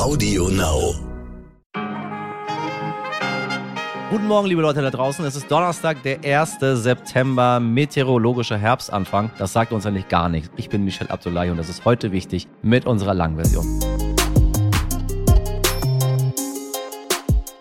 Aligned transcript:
Audio 0.00 0.48
Now. 0.48 0.94
Guten 4.10 4.26
Morgen, 4.28 4.46
liebe 4.46 4.62
Leute 4.62 4.80
da 4.80 4.90
draußen. 4.90 5.22
Es 5.26 5.36
ist 5.36 5.50
Donnerstag, 5.50 6.02
der 6.04 6.24
1. 6.24 6.56
September, 6.82 7.60
meteorologischer 7.60 8.56
Herbstanfang. 8.56 9.30
Das 9.36 9.52
sagt 9.52 9.72
uns 9.72 9.84
eigentlich 9.84 10.08
gar 10.08 10.30
nichts. 10.30 10.50
Ich 10.56 10.70
bin 10.70 10.86
Michel 10.86 11.08
Abdullahi 11.08 11.50
und 11.50 11.58
das 11.58 11.68
ist 11.68 11.84
heute 11.84 12.12
wichtig 12.12 12.48
mit 12.62 12.86
unserer 12.86 13.12
langen 13.12 13.36
Version. 13.36 13.66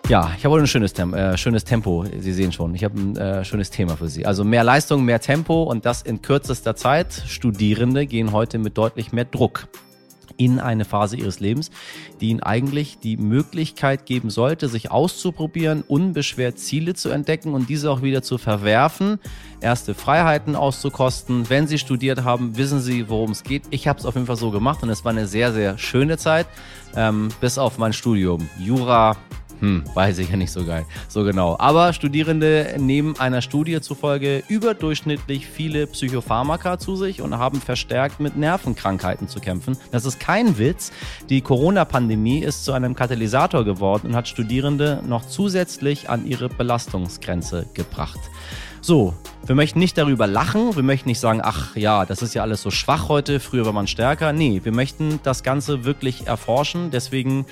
Ja, 0.07 0.31
ich 0.37 0.45
habe 0.45 0.53
heute 0.53 0.63
ein 0.63 0.67
schönes, 0.67 0.93
Tem 0.93 1.13
äh, 1.13 1.37
schönes 1.37 1.65
Tempo. 1.65 2.05
Sie 2.19 2.31
sehen 2.31 2.53
schon, 2.53 2.73
ich 2.73 2.85
habe 2.85 2.97
ein 2.97 3.17
äh, 3.17 3.43
schönes 3.43 3.69
Thema 3.69 3.97
für 3.97 4.07
Sie. 4.07 4.25
Also 4.25 4.45
mehr 4.45 4.63
Leistung, 4.63 5.03
mehr 5.03 5.19
Tempo 5.19 5.63
und 5.63 5.85
das 5.85 6.03
in 6.03 6.21
kürzester 6.21 6.77
Zeit. 6.77 7.21
Studierende 7.27 8.05
gehen 8.07 8.31
heute 8.31 8.59
mit 8.59 8.77
deutlich 8.77 9.11
mehr 9.11 9.25
Druck 9.25 9.67
in 10.37 10.59
eine 10.59 10.85
Phase 10.85 11.17
ihres 11.17 11.39
Lebens, 11.39 11.71
die 12.21 12.29
ihnen 12.29 12.41
eigentlich 12.41 12.99
die 12.99 13.17
Möglichkeit 13.17 14.05
geben 14.05 14.29
sollte, 14.29 14.67
sich 14.67 14.91
auszuprobieren, 14.91 15.83
unbeschwert 15.87 16.59
Ziele 16.59 16.93
zu 16.93 17.09
entdecken 17.09 17.53
und 17.53 17.69
diese 17.69 17.91
auch 17.91 18.01
wieder 18.01 18.21
zu 18.21 18.37
verwerfen, 18.37 19.19
erste 19.61 19.93
Freiheiten 19.93 20.55
auszukosten. 20.55 21.49
Wenn 21.49 21.67
sie 21.67 21.77
studiert 21.77 22.23
haben, 22.23 22.57
wissen 22.57 22.79
sie, 22.79 23.09
worum 23.09 23.31
es 23.31 23.43
geht. 23.43 23.63
Ich 23.69 23.87
habe 23.87 23.99
es 23.99 24.05
auf 24.05 24.15
jeden 24.15 24.27
Fall 24.27 24.35
so 24.35 24.51
gemacht 24.51 24.83
und 24.83 24.89
es 24.89 25.03
war 25.03 25.11
eine 25.11 25.27
sehr, 25.27 25.53
sehr 25.53 25.77
schöne 25.77 26.17
Zeit, 26.17 26.47
ähm, 26.95 27.29
bis 27.41 27.57
auf 27.57 27.77
mein 27.77 27.93
Studium. 27.93 28.49
Jura, 28.59 29.17
hm, 29.59 29.83
weiß 29.93 30.19
ich 30.19 30.29
ja 30.29 30.37
nicht 30.37 30.51
so 30.51 30.65
geil, 30.65 30.85
so 31.07 31.23
genau. 31.23 31.57
Aber 31.59 31.93
Studierende 31.93 32.75
nehmen 32.77 33.19
einer 33.19 33.41
Studie 33.41 33.81
zufolge 33.81 34.43
überdurchschnittlich 34.47 35.47
viele 35.47 35.87
Psychopharmaka 35.87 36.79
zu 36.79 36.95
sich 36.95 37.21
und 37.21 37.37
haben 37.37 37.59
verstärkt 37.61 38.19
mit 38.19 38.37
Nervenkrankheiten 38.37 39.27
zu 39.27 39.39
kämpfen. 39.39 39.77
Das 39.91 40.05
ist 40.05 40.19
kein 40.19 40.57
Witz. 40.57 40.91
Die 41.29 41.41
Corona-Pandemie 41.41 42.39
ist 42.39 42.65
zu 42.65 42.71
einem 42.73 42.95
Katalysator 42.95 43.65
geworden 43.65 44.07
und 44.07 44.15
hat 44.15 44.27
Studierende 44.27 45.01
noch 45.05 45.25
zusätzlich 45.25 46.09
an 46.09 46.25
ihre 46.25 46.49
Belastungsgrenze 46.49 47.65
gebracht. 47.73 48.19
So, 48.81 49.13
wir 49.45 49.55
möchten 49.55 49.79
nicht 49.79 49.97
darüber 49.97 50.25
lachen, 50.25 50.75
wir 50.75 50.83
möchten 50.83 51.09
nicht 51.09 51.19
sagen, 51.19 51.41
ach 51.43 51.75
ja, 51.75 52.05
das 52.05 52.21
ist 52.21 52.33
ja 52.33 52.43
alles 52.43 52.61
so 52.61 52.71
schwach 52.71 53.09
heute, 53.09 53.39
früher 53.41 53.65
war 53.65 53.73
man 53.73 53.87
stärker. 53.87 54.31
Nee, 54.31 54.61
wir 54.63 54.71
möchten 54.71 55.19
das 55.23 55.43
Ganze 55.43 55.83
wirklich 55.83 56.27
erforschen. 56.27 56.89
Deswegen 56.91 57.45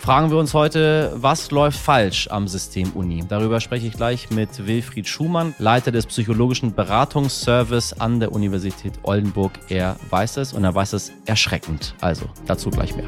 fragen 0.00 0.30
wir 0.30 0.38
uns 0.38 0.54
heute, 0.54 1.12
was 1.16 1.50
läuft 1.50 1.78
falsch 1.78 2.28
am 2.30 2.48
System 2.48 2.92
Uni? 2.92 3.24
Darüber 3.28 3.60
spreche 3.60 3.86
ich 3.86 3.92
gleich 3.94 4.30
mit 4.30 4.66
Wilfried 4.66 5.06
Schumann, 5.06 5.54
Leiter 5.58 5.90
des 5.90 6.06
psychologischen 6.06 6.74
Beratungsservice 6.74 7.94
an 7.94 8.20
der 8.20 8.32
Universität 8.32 8.94
Oldenburg. 9.02 9.52
Er 9.68 9.96
weiß 10.10 10.38
es 10.38 10.52
und 10.52 10.64
er 10.64 10.74
weiß 10.74 10.94
es 10.94 11.12
erschreckend. 11.26 11.94
Also 12.00 12.26
dazu 12.46 12.70
gleich 12.70 12.94
mehr. 12.96 13.06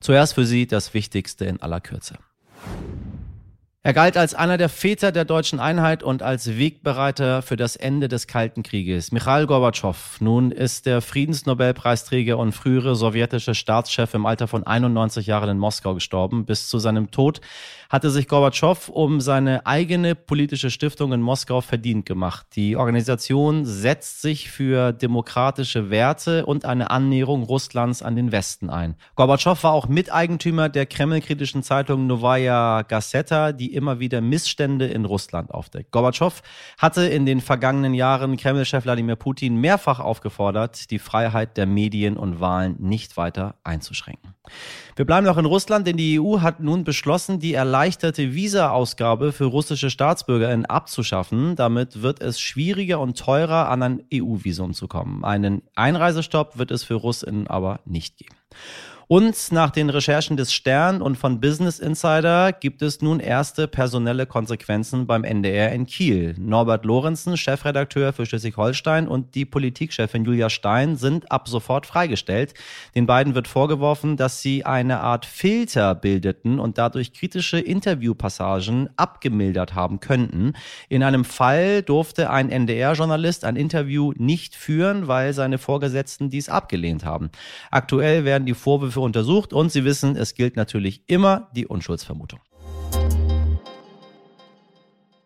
Zuerst 0.00 0.34
für 0.34 0.46
Sie 0.46 0.66
das 0.66 0.94
Wichtigste 0.94 1.44
in 1.44 1.60
aller 1.60 1.80
Kürze. 1.80 2.18
Er 3.82 3.94
galt 3.94 4.18
als 4.18 4.34
einer 4.34 4.58
der 4.58 4.68
Väter 4.68 5.10
der 5.10 5.24
deutschen 5.24 5.58
Einheit 5.58 6.02
und 6.02 6.22
als 6.22 6.58
Wegbereiter 6.58 7.40
für 7.40 7.56
das 7.56 7.76
Ende 7.76 8.08
des 8.08 8.26
Kalten 8.26 8.62
Krieges. 8.62 9.10
Michail 9.10 9.46
Gorbatschow 9.46 10.20
nun 10.20 10.50
ist 10.50 10.84
der 10.84 11.00
Friedensnobelpreisträger 11.00 12.36
und 12.36 12.52
frühere 12.52 12.94
sowjetische 12.94 13.54
Staatschef 13.54 14.12
im 14.12 14.26
Alter 14.26 14.48
von 14.48 14.66
91 14.66 15.26
Jahren 15.26 15.48
in 15.48 15.58
Moskau 15.58 15.94
gestorben. 15.94 16.44
Bis 16.44 16.68
zu 16.68 16.78
seinem 16.78 17.10
Tod 17.10 17.40
hatte 17.88 18.10
sich 18.10 18.28
Gorbatschow 18.28 18.90
um 18.90 19.22
seine 19.22 19.64
eigene 19.64 20.14
politische 20.14 20.70
Stiftung 20.70 21.14
in 21.14 21.22
Moskau 21.22 21.62
verdient 21.62 22.04
gemacht. 22.04 22.48
Die 22.56 22.76
Organisation 22.76 23.64
setzt 23.64 24.20
sich 24.20 24.50
für 24.50 24.92
demokratische 24.92 25.88
Werte 25.88 26.44
und 26.44 26.66
eine 26.66 26.90
Annäherung 26.90 27.44
Russlands 27.44 28.02
an 28.02 28.14
den 28.14 28.30
Westen 28.30 28.68
ein. 28.68 28.94
Gorbatschow 29.16 29.64
war 29.64 29.72
auch 29.72 29.88
Miteigentümer 29.88 30.68
der 30.68 30.84
kremlkritischen 30.84 31.62
Zeitung 31.62 32.06
Novaya 32.06 32.82
Gazeta, 32.82 33.52
die 33.52 33.69
immer 33.72 34.00
wieder 34.00 34.20
Missstände 34.20 34.86
in 34.86 35.04
Russland 35.04 35.52
aufdeckt. 35.52 35.90
Gorbatschow 35.90 36.42
hatte 36.78 37.06
in 37.06 37.26
den 37.26 37.40
vergangenen 37.40 37.94
Jahren 37.94 38.36
Kremlchef 38.36 38.84
Wladimir 38.84 39.16
Putin 39.16 39.56
mehrfach 39.56 40.00
aufgefordert, 40.00 40.90
die 40.90 40.98
Freiheit 40.98 41.56
der 41.56 41.66
Medien 41.66 42.16
und 42.16 42.40
Wahlen 42.40 42.76
nicht 42.78 43.16
weiter 43.16 43.56
einzuschränken. 43.64 44.34
Wir 44.96 45.04
bleiben 45.04 45.26
noch 45.26 45.38
in 45.38 45.44
Russland, 45.44 45.86
denn 45.86 45.96
die 45.96 46.20
EU 46.20 46.40
hat 46.40 46.60
nun 46.60 46.84
beschlossen, 46.84 47.38
die 47.38 47.54
erleichterte 47.54 48.34
Visa-Ausgabe 48.34 49.32
für 49.32 49.44
russische 49.44 49.90
StaatsbürgerInnen 49.90 50.66
abzuschaffen. 50.66 51.56
Damit 51.56 52.02
wird 52.02 52.20
es 52.20 52.40
schwieriger 52.40 53.00
und 53.00 53.18
teurer, 53.18 53.68
an 53.68 53.82
ein 53.82 54.02
EU-Visum 54.12 54.74
zu 54.74 54.88
kommen. 54.88 55.24
Einen 55.24 55.62
Einreisestopp 55.74 56.58
wird 56.58 56.70
es 56.70 56.84
für 56.84 56.94
RussInnen 56.94 57.46
aber 57.46 57.80
nicht 57.84 58.16
geben. 58.18 58.34
Und 59.12 59.50
nach 59.50 59.70
den 59.70 59.90
Recherchen 59.90 60.36
des 60.36 60.52
Stern 60.52 61.02
und 61.02 61.16
von 61.16 61.40
Business 61.40 61.80
Insider 61.80 62.52
gibt 62.52 62.80
es 62.80 63.02
nun 63.02 63.18
erste 63.18 63.66
personelle 63.66 64.24
Konsequenzen 64.24 65.08
beim 65.08 65.24
NDR 65.24 65.72
in 65.72 65.86
Kiel. 65.86 66.36
Norbert 66.38 66.84
Lorenzen, 66.84 67.36
Chefredakteur 67.36 68.12
für 68.12 68.24
Schleswig-Holstein 68.24 69.08
und 69.08 69.34
die 69.34 69.44
Politikchefin 69.44 70.24
Julia 70.24 70.48
Stein 70.48 70.94
sind 70.94 71.32
ab 71.32 71.48
sofort 71.48 71.86
freigestellt. 71.86 72.54
Den 72.94 73.06
beiden 73.06 73.34
wird 73.34 73.48
vorgeworfen, 73.48 74.16
dass 74.16 74.42
sie 74.42 74.64
eine 74.64 75.00
Art 75.00 75.26
Filter 75.26 75.96
bildeten 75.96 76.60
und 76.60 76.78
dadurch 76.78 77.12
kritische 77.12 77.58
Interviewpassagen 77.58 78.90
abgemildert 78.96 79.74
haben 79.74 79.98
könnten. 79.98 80.52
In 80.88 81.02
einem 81.02 81.24
Fall 81.24 81.82
durfte 81.82 82.30
ein 82.30 82.48
NDR-Journalist 82.48 83.44
ein 83.44 83.56
Interview 83.56 84.12
nicht 84.16 84.54
führen, 84.54 85.08
weil 85.08 85.32
seine 85.32 85.58
Vorgesetzten 85.58 86.30
dies 86.30 86.48
abgelehnt 86.48 87.04
haben. 87.04 87.30
Aktuell 87.72 88.24
werden 88.24 88.46
die 88.46 88.54
Vorwürfe 88.54 88.99
Vorwürfe 89.00 89.04
untersucht 89.04 89.52
und 89.52 89.72
Sie 89.72 89.84
wissen, 89.84 90.16
es 90.16 90.34
gilt 90.34 90.56
natürlich 90.56 91.02
immer 91.06 91.50
die 91.54 91.66
Unschuldsvermutung. 91.66 92.40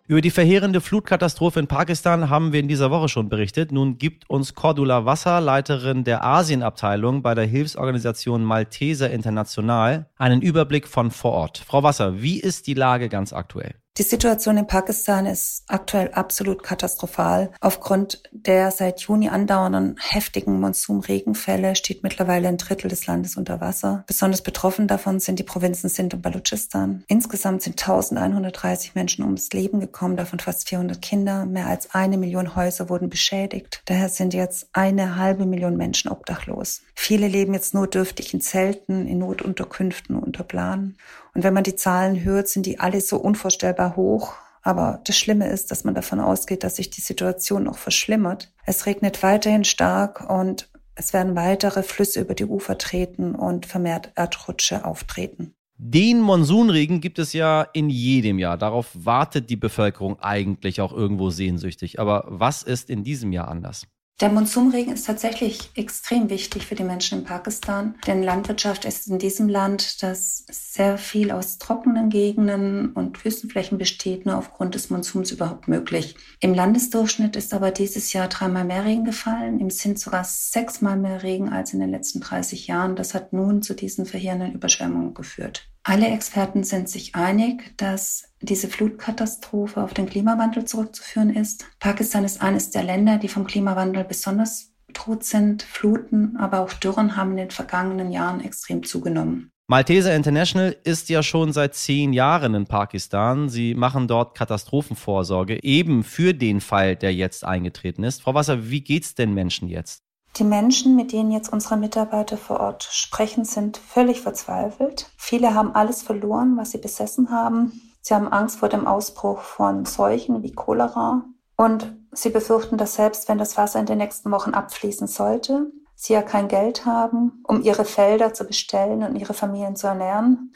Über 0.06 0.20
die 0.20 0.30
verheerende 0.30 0.82
Flutkatastrophe 0.82 1.60
in 1.60 1.66
Pakistan 1.66 2.28
haben 2.28 2.52
wir 2.52 2.60
in 2.60 2.68
dieser 2.68 2.90
Woche 2.90 3.08
schon 3.08 3.30
berichtet. 3.30 3.72
Nun 3.72 3.96
gibt 3.96 4.28
uns 4.28 4.54
Cordula 4.54 5.06
Wasser, 5.06 5.40
Leiterin 5.40 6.04
der 6.04 6.22
Asienabteilung 6.22 7.22
bei 7.22 7.34
der 7.34 7.46
Hilfsorganisation 7.46 8.44
Malteser 8.44 9.10
International, 9.10 10.10
einen 10.18 10.42
Überblick 10.42 10.86
von 10.88 11.10
vor 11.10 11.32
Ort. 11.32 11.58
Frau 11.58 11.82
Wasser, 11.82 12.20
wie 12.20 12.38
ist 12.38 12.66
die 12.66 12.74
Lage 12.74 13.08
ganz 13.08 13.32
aktuell? 13.32 13.76
Die 13.96 14.02
Situation 14.02 14.56
in 14.56 14.66
Pakistan 14.66 15.24
ist 15.24 15.62
aktuell 15.68 16.10
absolut 16.14 16.64
katastrophal. 16.64 17.52
Aufgrund 17.60 18.24
der 18.32 18.72
seit 18.72 19.02
Juni 19.02 19.28
andauernden 19.28 19.96
heftigen 20.00 20.58
Monsunregenfälle 20.58 21.76
steht 21.76 22.02
mittlerweile 22.02 22.48
ein 22.48 22.56
Drittel 22.56 22.88
des 22.88 23.06
Landes 23.06 23.36
unter 23.36 23.60
Wasser. 23.60 24.02
Besonders 24.08 24.42
betroffen 24.42 24.88
davon 24.88 25.20
sind 25.20 25.38
die 25.38 25.44
Provinzen 25.44 25.88
Sindh 25.88 26.16
und 26.16 26.22
Balochistan. 26.22 27.04
Insgesamt 27.06 27.62
sind 27.62 27.80
1130 27.80 28.96
Menschen 28.96 29.24
ums 29.24 29.52
Leben 29.52 29.78
gekommen, 29.78 30.16
davon 30.16 30.40
fast 30.40 30.68
400 30.68 31.00
Kinder. 31.00 31.46
Mehr 31.46 31.68
als 31.68 31.94
eine 31.94 32.18
Million 32.18 32.56
Häuser 32.56 32.88
wurden 32.88 33.08
beschädigt. 33.08 33.80
Daher 33.84 34.08
sind 34.08 34.34
jetzt 34.34 34.70
eine 34.72 35.18
halbe 35.18 35.46
Million 35.46 35.76
Menschen 35.76 36.10
obdachlos. 36.10 36.82
Viele 36.94 37.28
leben 37.28 37.54
jetzt 37.54 37.74
notdürftig 37.74 38.32
in 38.34 38.40
Zelten, 38.40 39.06
in 39.06 39.18
Notunterkünften 39.18 40.16
unter 40.16 40.44
Plan. 40.44 40.96
Und 41.34 41.42
wenn 41.42 41.54
man 41.54 41.64
die 41.64 41.76
Zahlen 41.76 42.22
hört, 42.22 42.48
sind 42.48 42.66
die 42.66 42.78
alle 42.80 43.00
so 43.00 43.16
unvorstellbar 43.16 43.96
hoch. 43.96 44.34
Aber 44.62 45.00
das 45.04 45.18
Schlimme 45.18 45.48
ist, 45.48 45.70
dass 45.70 45.84
man 45.84 45.94
davon 45.94 46.20
ausgeht, 46.20 46.64
dass 46.64 46.76
sich 46.76 46.90
die 46.90 47.02
Situation 47.02 47.64
noch 47.64 47.76
verschlimmert. 47.76 48.52
Es 48.64 48.86
regnet 48.86 49.22
weiterhin 49.22 49.64
stark 49.64 50.28
und 50.30 50.70
es 50.94 51.12
werden 51.12 51.36
weitere 51.36 51.82
Flüsse 51.82 52.20
über 52.20 52.34
die 52.34 52.46
Ufer 52.46 52.78
treten 52.78 53.34
und 53.34 53.66
vermehrt 53.66 54.12
Erdrutsche 54.14 54.84
auftreten. 54.84 55.54
Den 55.76 56.20
Monsunregen 56.20 57.00
gibt 57.00 57.18
es 57.18 57.32
ja 57.32 57.62
in 57.72 57.90
jedem 57.90 58.38
Jahr. 58.38 58.56
Darauf 58.56 58.90
wartet 58.94 59.50
die 59.50 59.56
Bevölkerung 59.56 60.20
eigentlich 60.20 60.80
auch 60.80 60.92
irgendwo 60.92 61.30
sehnsüchtig. 61.30 61.98
Aber 61.98 62.24
was 62.28 62.62
ist 62.62 62.88
in 62.88 63.02
diesem 63.02 63.32
Jahr 63.32 63.48
anders? 63.48 63.86
Der 64.20 64.28
Monsunregen 64.28 64.94
ist 64.94 65.06
tatsächlich 65.06 65.72
extrem 65.74 66.30
wichtig 66.30 66.66
für 66.66 66.76
die 66.76 66.84
Menschen 66.84 67.18
in 67.18 67.24
Pakistan, 67.24 67.96
denn 68.06 68.22
Landwirtschaft 68.22 68.84
ist 68.84 69.08
in 69.08 69.18
diesem 69.18 69.48
Land, 69.48 70.04
das 70.04 70.44
sehr 70.48 70.98
viel 70.98 71.32
aus 71.32 71.58
trockenen 71.58 72.10
Gegenden 72.10 72.92
und 72.92 73.24
Wüstenflächen 73.24 73.76
besteht, 73.76 74.24
nur 74.24 74.38
aufgrund 74.38 74.76
des 74.76 74.88
Monsuns 74.88 75.32
überhaupt 75.32 75.66
möglich. 75.66 76.14
Im 76.38 76.54
Landesdurchschnitt 76.54 77.34
ist 77.34 77.52
aber 77.52 77.72
dieses 77.72 78.12
Jahr 78.12 78.28
dreimal 78.28 78.64
mehr 78.64 78.84
Regen 78.84 79.04
gefallen, 79.04 79.58
im 79.58 79.70
Sinn 79.70 79.96
sogar 79.96 80.22
sechsmal 80.22 80.96
mehr 80.96 81.24
Regen 81.24 81.48
als 81.48 81.72
in 81.72 81.80
den 81.80 81.90
letzten 81.90 82.20
30 82.20 82.68
Jahren. 82.68 82.94
Das 82.94 83.14
hat 83.14 83.32
nun 83.32 83.62
zu 83.62 83.74
diesen 83.74 84.06
verheerenden 84.06 84.52
Überschwemmungen 84.52 85.14
geführt. 85.14 85.73
Alle 85.86 86.08
Experten 86.08 86.64
sind 86.64 86.88
sich 86.88 87.14
einig, 87.14 87.76
dass 87.76 88.32
diese 88.40 88.68
Flutkatastrophe 88.68 89.82
auf 89.82 89.92
den 89.92 90.06
Klimawandel 90.06 90.64
zurückzuführen 90.64 91.28
ist. 91.28 91.66
Pakistan 91.78 92.24
ist 92.24 92.40
eines 92.40 92.70
der 92.70 92.84
Länder, 92.84 93.18
die 93.18 93.28
vom 93.28 93.46
Klimawandel 93.46 94.02
besonders 94.04 94.72
bedroht 94.86 95.24
sind. 95.24 95.62
Fluten, 95.62 96.38
aber 96.38 96.60
auch 96.60 96.72
Dürren 96.72 97.16
haben 97.16 97.32
in 97.32 97.36
den 97.36 97.50
vergangenen 97.50 98.12
Jahren 98.12 98.40
extrem 98.40 98.82
zugenommen. 98.82 99.50
Malteser 99.66 100.14
International 100.14 100.76
ist 100.84 101.10
ja 101.10 101.22
schon 101.22 101.52
seit 101.52 101.74
zehn 101.74 102.14
Jahren 102.14 102.54
in 102.54 102.66
Pakistan. 102.66 103.50
Sie 103.50 103.74
machen 103.74 104.08
dort 104.08 104.36
Katastrophenvorsorge, 104.36 105.62
eben 105.62 106.02
für 106.02 106.32
den 106.32 106.62
Fall, 106.62 106.96
der 106.96 107.14
jetzt 107.14 107.44
eingetreten 107.44 108.04
ist. 108.04 108.22
Frau 108.22 108.34
Wasser, 108.34 108.70
wie 108.70 108.82
geht's 108.82 109.14
den 109.14 109.34
Menschen 109.34 109.68
jetzt? 109.68 110.03
Die 110.36 110.44
Menschen, 110.44 110.96
mit 110.96 111.12
denen 111.12 111.30
jetzt 111.30 111.52
unsere 111.52 111.76
Mitarbeiter 111.76 112.36
vor 112.36 112.58
Ort 112.58 112.88
sprechen, 112.90 113.44
sind 113.44 113.76
völlig 113.76 114.20
verzweifelt. 114.20 115.10
Viele 115.16 115.54
haben 115.54 115.74
alles 115.74 116.02
verloren, 116.02 116.56
was 116.56 116.72
sie 116.72 116.78
besessen 116.78 117.30
haben. 117.30 117.80
Sie 118.00 118.14
haben 118.14 118.28
Angst 118.28 118.58
vor 118.58 118.68
dem 118.68 118.86
Ausbruch 118.86 119.40
von 119.40 119.84
Seuchen 119.84 120.42
wie 120.42 120.52
Cholera. 120.52 121.24
Und 121.56 121.96
sie 122.10 122.30
befürchten, 122.30 122.76
dass 122.76 122.94
selbst 122.94 123.28
wenn 123.28 123.38
das 123.38 123.56
Wasser 123.56 123.78
in 123.78 123.86
den 123.86 123.98
nächsten 123.98 124.30
Wochen 124.32 124.54
abfließen 124.54 125.06
sollte, 125.06 125.70
sie 125.94 126.14
ja 126.14 126.22
kein 126.22 126.48
Geld 126.48 126.84
haben, 126.84 127.42
um 127.46 127.62
ihre 127.62 127.84
Felder 127.84 128.34
zu 128.34 128.44
bestellen 128.44 129.04
und 129.04 129.14
ihre 129.14 129.34
Familien 129.34 129.76
zu 129.76 129.86
ernähren. 129.86 130.52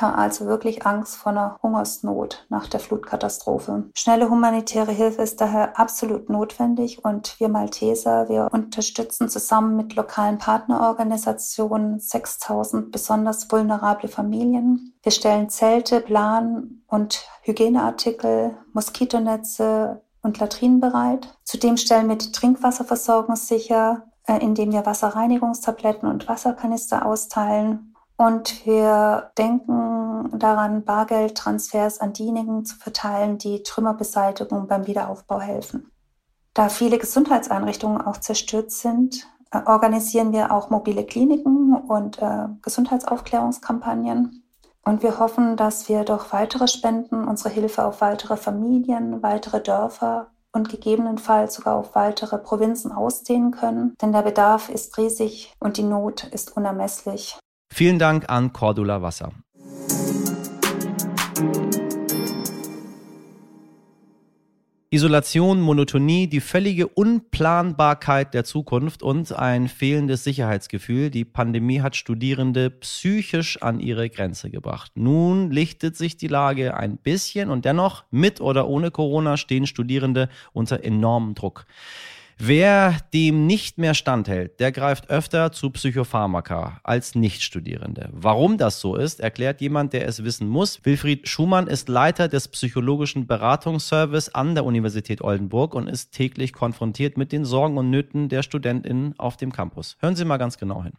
Ja, 0.00 0.14
also 0.14 0.46
wirklich 0.46 0.86
Angst 0.86 1.16
vor 1.16 1.32
einer 1.32 1.58
Hungersnot 1.62 2.46
nach 2.48 2.66
der 2.66 2.80
Flutkatastrophe. 2.80 3.90
Schnelle 3.94 4.30
humanitäre 4.30 4.90
Hilfe 4.90 5.22
ist 5.22 5.40
daher 5.40 5.78
absolut 5.78 6.30
notwendig 6.30 7.04
und 7.04 7.38
wir 7.38 7.48
Malteser, 7.48 8.28
wir 8.28 8.48
unterstützen 8.52 9.28
zusammen 9.28 9.76
mit 9.76 9.94
lokalen 9.94 10.38
Partnerorganisationen 10.38 12.00
6000 12.00 12.90
besonders 12.90 13.50
vulnerable 13.52 14.08
Familien. 14.08 14.94
Wir 15.02 15.12
stellen 15.12 15.50
Zelte, 15.50 16.00
Plan 16.00 16.82
und 16.86 17.26
Hygieneartikel, 17.42 18.56
Moskitonetze 18.72 20.00
und 20.22 20.38
Latrinen 20.38 20.80
bereit. 20.80 21.36
Zudem 21.44 21.76
stellen 21.76 22.08
wir 22.08 22.16
die 22.16 22.32
Trinkwasserversorgung 22.32 23.36
sicher, 23.36 24.04
äh, 24.26 24.38
indem 24.38 24.72
wir 24.72 24.86
Wasserreinigungstabletten 24.86 26.08
und 26.08 26.28
Wasserkanister 26.28 27.04
austeilen 27.04 27.91
und 28.16 28.66
wir 28.66 29.32
denken 29.36 30.38
daran, 30.38 30.84
Bargeldtransfers 30.84 32.00
an 32.00 32.12
diejenigen 32.12 32.64
zu 32.64 32.76
verteilen, 32.76 33.38
die 33.38 33.62
Trümmerbeseitigung 33.62 34.68
beim 34.68 34.86
Wiederaufbau 34.86 35.40
helfen. 35.40 35.90
Da 36.54 36.68
viele 36.68 36.98
Gesundheitseinrichtungen 36.98 38.02
auch 38.02 38.18
zerstört 38.18 38.70
sind, 38.70 39.26
äh, 39.50 39.60
organisieren 39.64 40.32
wir 40.32 40.52
auch 40.52 40.70
mobile 40.70 41.04
Kliniken 41.04 41.74
und 41.74 42.20
äh, 42.20 42.48
Gesundheitsaufklärungskampagnen. 42.62 44.44
Und 44.84 45.02
wir 45.02 45.18
hoffen, 45.18 45.56
dass 45.56 45.88
wir 45.88 46.04
durch 46.04 46.32
weitere 46.32 46.66
Spenden 46.66 47.26
unsere 47.26 47.50
Hilfe 47.50 47.84
auf 47.84 48.00
weitere 48.00 48.36
Familien, 48.36 49.22
weitere 49.22 49.62
Dörfer 49.62 50.28
und 50.52 50.68
gegebenenfalls 50.68 51.54
sogar 51.54 51.76
auf 51.76 51.94
weitere 51.94 52.36
Provinzen 52.36 52.92
ausdehnen 52.92 53.52
können. 53.52 53.94
Denn 54.02 54.12
der 54.12 54.22
Bedarf 54.22 54.68
ist 54.68 54.98
riesig 54.98 55.54
und 55.60 55.76
die 55.76 55.84
Not 55.84 56.24
ist 56.24 56.56
unermesslich. 56.56 57.38
Vielen 57.74 57.98
Dank 57.98 58.28
an 58.28 58.52
Cordula 58.52 59.00
Wasser. 59.00 59.32
Isolation, 64.90 65.62
Monotonie, 65.62 66.26
die 66.26 66.42
völlige 66.42 66.86
Unplanbarkeit 66.86 68.34
der 68.34 68.44
Zukunft 68.44 69.02
und 69.02 69.32
ein 69.32 69.68
fehlendes 69.68 70.22
Sicherheitsgefühl. 70.22 71.08
Die 71.08 71.24
Pandemie 71.24 71.80
hat 71.80 71.96
Studierende 71.96 72.68
psychisch 72.68 73.62
an 73.62 73.80
ihre 73.80 74.10
Grenze 74.10 74.50
gebracht. 74.50 74.92
Nun 74.94 75.50
lichtet 75.50 75.96
sich 75.96 76.18
die 76.18 76.28
Lage 76.28 76.76
ein 76.76 76.98
bisschen 76.98 77.48
und 77.48 77.64
dennoch, 77.64 78.04
mit 78.10 78.42
oder 78.42 78.68
ohne 78.68 78.90
Corona, 78.90 79.38
stehen 79.38 79.66
Studierende 79.66 80.28
unter 80.52 80.84
enormem 80.84 81.34
Druck. 81.34 81.64
Wer 82.38 82.96
dem 83.12 83.46
nicht 83.46 83.78
mehr 83.78 83.94
standhält, 83.94 84.58
der 84.60 84.72
greift 84.72 85.10
öfter 85.10 85.52
zu 85.52 85.70
Psychopharmaka 85.70 86.80
als 86.82 87.14
Nichtstudierende. 87.14 88.08
Warum 88.12 88.58
das 88.58 88.80
so 88.80 88.96
ist, 88.96 89.20
erklärt 89.20 89.60
jemand, 89.60 89.92
der 89.92 90.06
es 90.06 90.24
wissen 90.24 90.48
muss. 90.48 90.84
Wilfried 90.84 91.28
Schumann 91.28 91.66
ist 91.66 91.88
Leiter 91.88 92.28
des 92.28 92.48
psychologischen 92.48 93.26
Beratungsservice 93.26 94.34
an 94.34 94.54
der 94.54 94.64
Universität 94.64 95.22
Oldenburg 95.22 95.74
und 95.74 95.88
ist 95.88 96.12
täglich 96.12 96.52
konfrontiert 96.52 97.16
mit 97.16 97.32
den 97.32 97.44
Sorgen 97.44 97.78
und 97.78 97.90
Nöten 97.90 98.28
der 98.28 98.42
Studentinnen 98.42 99.14
auf 99.18 99.36
dem 99.36 99.52
Campus. 99.52 99.96
Hören 100.00 100.16
Sie 100.16 100.24
mal 100.24 100.38
ganz 100.38 100.58
genau 100.58 100.82
hin. 100.82 100.92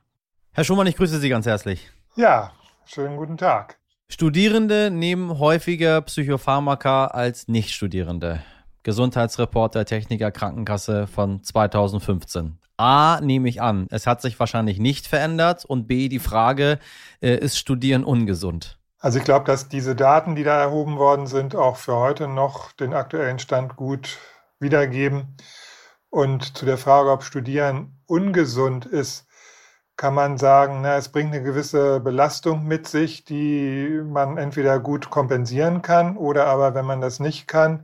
Herr 0.54 0.64
Schumann, 0.64 0.88
ich 0.88 0.96
grüße 0.96 1.20
Sie 1.20 1.30
ganz 1.30 1.46
herzlich. 1.46 1.92
Ja, 2.16 2.52
schönen 2.86 3.18
guten 3.18 3.38
Tag. 3.38 3.80
Studierende 4.08 4.92
nehmen 4.92 5.40
häufiger 5.40 6.02
Psychopharmaka 6.02 7.08
als 7.08 7.48
Nichtstudierende. 7.48 8.44
Gesundheitsreporter 8.84 9.86
Techniker 9.86 10.32
Krankenkasse 10.32 11.08
von 11.08 11.42
2015. 11.44 12.60
A, 12.78 13.20
nehme 13.22 13.50
ich 13.50 13.62
an, 13.62 13.88
es 13.92 14.08
hat 14.08 14.22
sich 14.22 14.40
wahrscheinlich 14.40 14.80
nicht 14.80 15.08
verändert 15.08 15.64
und 15.66 15.88
B, 15.88 16.10
die 16.10 16.20
Frage, 16.20 16.80
äh, 17.22 17.36
ist 17.38 17.58
Studieren 17.58 18.04
ungesund? 18.04 18.78
Also 19.00 19.20
ich 19.20 19.26
glaube, 19.26 19.46
dass 19.46 19.70
diese 19.70 19.96
Daten, 19.96 20.36
die 20.36 20.44
da 20.44 20.60
erhoben 20.62 20.98
worden 20.98 21.28
sind, 21.28 21.56
auch 21.56 21.78
für 21.78 21.96
heute 21.96 22.28
noch 22.28 22.72
den 22.72 22.94
aktuellen 22.94 23.40
Stand 23.40 23.76
gut 23.76 24.18
wiedergeben. 24.60 25.36
Und 26.10 26.58
zu 26.58 26.66
der 26.66 26.78
Frage, 26.78 27.12
ob 27.12 27.24
Studieren 27.24 28.00
ungesund 28.06 28.86
ist, 28.86 29.28
kann 29.98 30.14
man 30.14 30.38
sagen, 30.38 30.82
na, 30.82 30.96
es 30.98 31.10
bringt 31.10 31.34
eine 31.34 31.44
gewisse 31.44 32.00
Belastung 32.00 32.66
mit 32.66 32.88
sich, 32.88 33.26
die 33.26 34.02
man 34.06 34.38
entweder 34.38 34.80
gut 34.80 35.10
kompensieren 35.10 35.82
kann 35.82 36.18
oder 36.18 36.48
aber, 36.48 36.74
wenn 36.74 36.86
man 36.86 37.02
das 37.02 37.20
nicht 37.20 37.48
kann, 37.48 37.84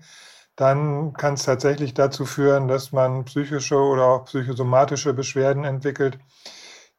dann 0.60 1.14
kann 1.14 1.36
es 1.36 1.44
tatsächlich 1.44 1.94
dazu 1.94 2.26
führen, 2.26 2.68
dass 2.68 2.92
man 2.92 3.24
psychische 3.24 3.78
oder 3.78 4.06
auch 4.08 4.26
psychosomatische 4.26 5.14
Beschwerden 5.14 5.64
entwickelt, 5.64 6.20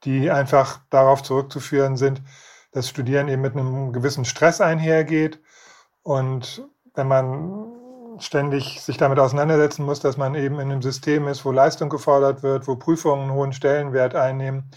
die 0.04 0.30
einfach 0.30 0.80
darauf 0.88 1.22
zurückzuführen 1.22 1.98
sind, 1.98 2.22
dass 2.72 2.88
Studieren 2.88 3.28
eben 3.28 3.42
mit 3.42 3.54
einem 3.54 3.92
gewissen 3.92 4.24
Stress 4.24 4.62
einhergeht. 4.62 5.40
Und 6.02 6.66
wenn 6.94 7.06
man 7.06 7.66
ständig 8.18 8.80
sich 8.80 8.96
damit 8.96 9.18
auseinandersetzen 9.18 9.84
muss, 9.84 10.00
dass 10.00 10.16
man 10.16 10.34
eben 10.36 10.54
in 10.54 10.72
einem 10.72 10.80
System 10.82 11.28
ist, 11.28 11.44
wo 11.44 11.52
Leistung 11.52 11.90
gefordert 11.90 12.42
wird, 12.42 12.66
wo 12.66 12.76
Prüfungen 12.76 13.24
einen 13.24 13.32
hohen 13.32 13.52
Stellenwert 13.52 14.14
einnehmen. 14.14 14.70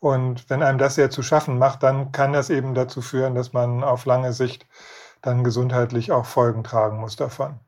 Und 0.00 0.48
wenn 0.48 0.62
einem 0.62 0.78
das 0.78 0.94
sehr 0.94 1.10
zu 1.10 1.22
schaffen 1.22 1.58
macht, 1.58 1.82
dann 1.82 2.10
kann 2.10 2.32
das 2.32 2.48
eben 2.48 2.74
dazu 2.74 3.02
führen, 3.02 3.34
dass 3.34 3.52
man 3.52 3.84
auf 3.84 4.06
lange 4.06 4.32
Sicht 4.32 4.66
dann 5.20 5.44
gesundheitlich 5.44 6.10
auch 6.10 6.24
Folgen 6.24 6.64
tragen 6.64 6.98
muss 7.00 7.16
davon. 7.16 7.60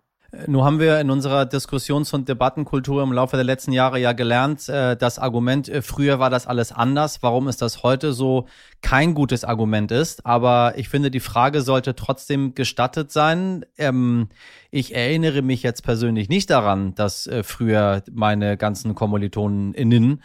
Nun 0.46 0.64
haben 0.64 0.80
wir 0.80 1.00
in 1.00 1.10
unserer 1.10 1.46
Diskussions- 1.46 2.12
und 2.12 2.28
Debattenkultur 2.28 3.02
im 3.02 3.12
Laufe 3.12 3.36
der 3.36 3.44
letzten 3.44 3.72
Jahre 3.72 3.98
ja 3.98 4.12
gelernt, 4.12 4.68
äh, 4.68 4.96
das 4.96 5.18
Argument, 5.18 5.68
äh, 5.68 5.82
früher 5.82 6.18
war 6.18 6.30
das 6.30 6.46
alles 6.46 6.72
anders, 6.72 7.22
warum 7.22 7.48
ist 7.48 7.62
das 7.62 7.82
heute 7.82 8.12
so 8.12 8.46
kein 8.82 9.14
gutes 9.14 9.44
Argument 9.44 9.90
ist. 9.92 10.26
Aber 10.26 10.74
ich 10.76 10.88
finde, 10.88 11.10
die 11.10 11.20
Frage 11.20 11.62
sollte 11.62 11.94
trotzdem 11.94 12.54
gestattet 12.54 13.12
sein. 13.12 13.64
Ähm, 13.78 14.28
ich 14.70 14.94
erinnere 14.94 15.42
mich 15.42 15.62
jetzt 15.62 15.82
persönlich 15.82 16.28
nicht 16.28 16.50
daran, 16.50 16.94
dass 16.94 17.26
äh, 17.26 17.42
früher 17.42 18.02
meine 18.12 18.56
ganzen 18.56 18.94
Kommilitonen 18.94 19.74
innen 19.74 20.22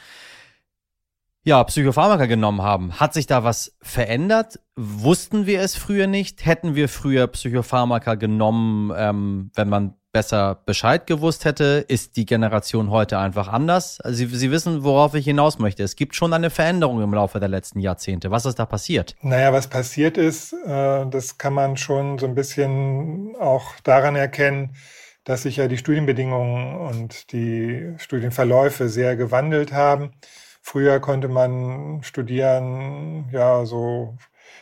ja, 1.43 1.63
Psychopharmaka 1.63 2.27
genommen 2.27 2.61
haben. 2.61 2.99
Hat 2.99 3.13
sich 3.13 3.25
da 3.25 3.43
was 3.43 3.75
verändert? 3.81 4.59
Wussten 4.75 5.47
wir 5.47 5.61
es 5.61 5.75
früher 5.75 6.05
nicht? 6.05 6.45
Hätten 6.45 6.75
wir 6.75 6.87
früher 6.87 7.25
Psychopharmaka 7.27 8.15
genommen, 8.15 8.91
ähm, 8.95 9.51
wenn 9.55 9.69
man 9.69 9.95
besser 10.11 10.59
Bescheid 10.65 11.07
gewusst 11.07 11.45
hätte? 11.45 11.85
Ist 11.87 12.17
die 12.17 12.25
Generation 12.25 12.89
heute 12.89 13.17
einfach 13.17 13.47
anders? 13.47 14.01
Also 14.01 14.17
Sie, 14.17 14.25
Sie 14.27 14.51
wissen, 14.51 14.83
worauf 14.83 15.13
ich 15.13 15.25
hinaus 15.25 15.59
möchte. 15.59 15.83
Es 15.83 15.95
gibt 15.95 16.15
schon 16.15 16.33
eine 16.33 16.49
Veränderung 16.49 17.01
im 17.01 17.13
Laufe 17.13 17.39
der 17.39 17.49
letzten 17.49 17.79
Jahrzehnte. 17.79 18.31
Was 18.31 18.45
ist 18.45 18.59
da 18.59 18.65
passiert? 18.65 19.15
Naja, 19.21 19.53
was 19.53 19.67
passiert 19.67 20.17
ist, 20.17 20.53
äh, 20.53 21.05
das 21.07 21.37
kann 21.37 21.53
man 21.53 21.77
schon 21.77 22.17
so 22.17 22.25
ein 22.25 22.35
bisschen 22.35 23.35
auch 23.39 23.79
daran 23.83 24.15
erkennen, 24.15 24.75
dass 25.23 25.43
sich 25.43 25.57
ja 25.57 25.67
die 25.67 25.77
Studienbedingungen 25.77 26.75
und 26.75 27.31
die 27.31 27.93
Studienverläufe 27.97 28.89
sehr 28.89 29.15
gewandelt 29.15 29.71
haben. 29.71 30.13
Früher 30.61 30.99
konnte 30.99 31.27
man 31.27 32.03
studieren, 32.03 33.29
ja, 33.31 33.65
so, 33.65 34.15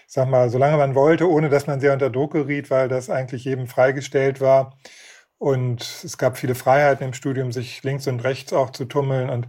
ich 0.07 0.13
sag 0.13 0.29
mal, 0.29 0.49
solange 0.49 0.77
man 0.77 0.95
wollte, 0.95 1.29
ohne 1.29 1.49
dass 1.49 1.67
man 1.67 1.79
sehr 1.79 1.93
unter 1.93 2.09
Druck 2.09 2.33
geriet, 2.33 2.69
weil 2.69 2.87
das 2.87 3.09
eigentlich 3.09 3.43
jedem 3.45 3.67
freigestellt 3.67 4.41
war. 4.41 4.77
Und 5.39 5.81
es 6.03 6.17
gab 6.17 6.37
viele 6.37 6.53
Freiheiten 6.53 7.05
im 7.07 7.13
Studium, 7.13 7.51
sich 7.51 7.81
links 7.83 8.07
und 8.07 8.23
rechts 8.23 8.53
auch 8.53 8.71
zu 8.71 8.85
tummeln. 8.85 9.29
Und 9.29 9.47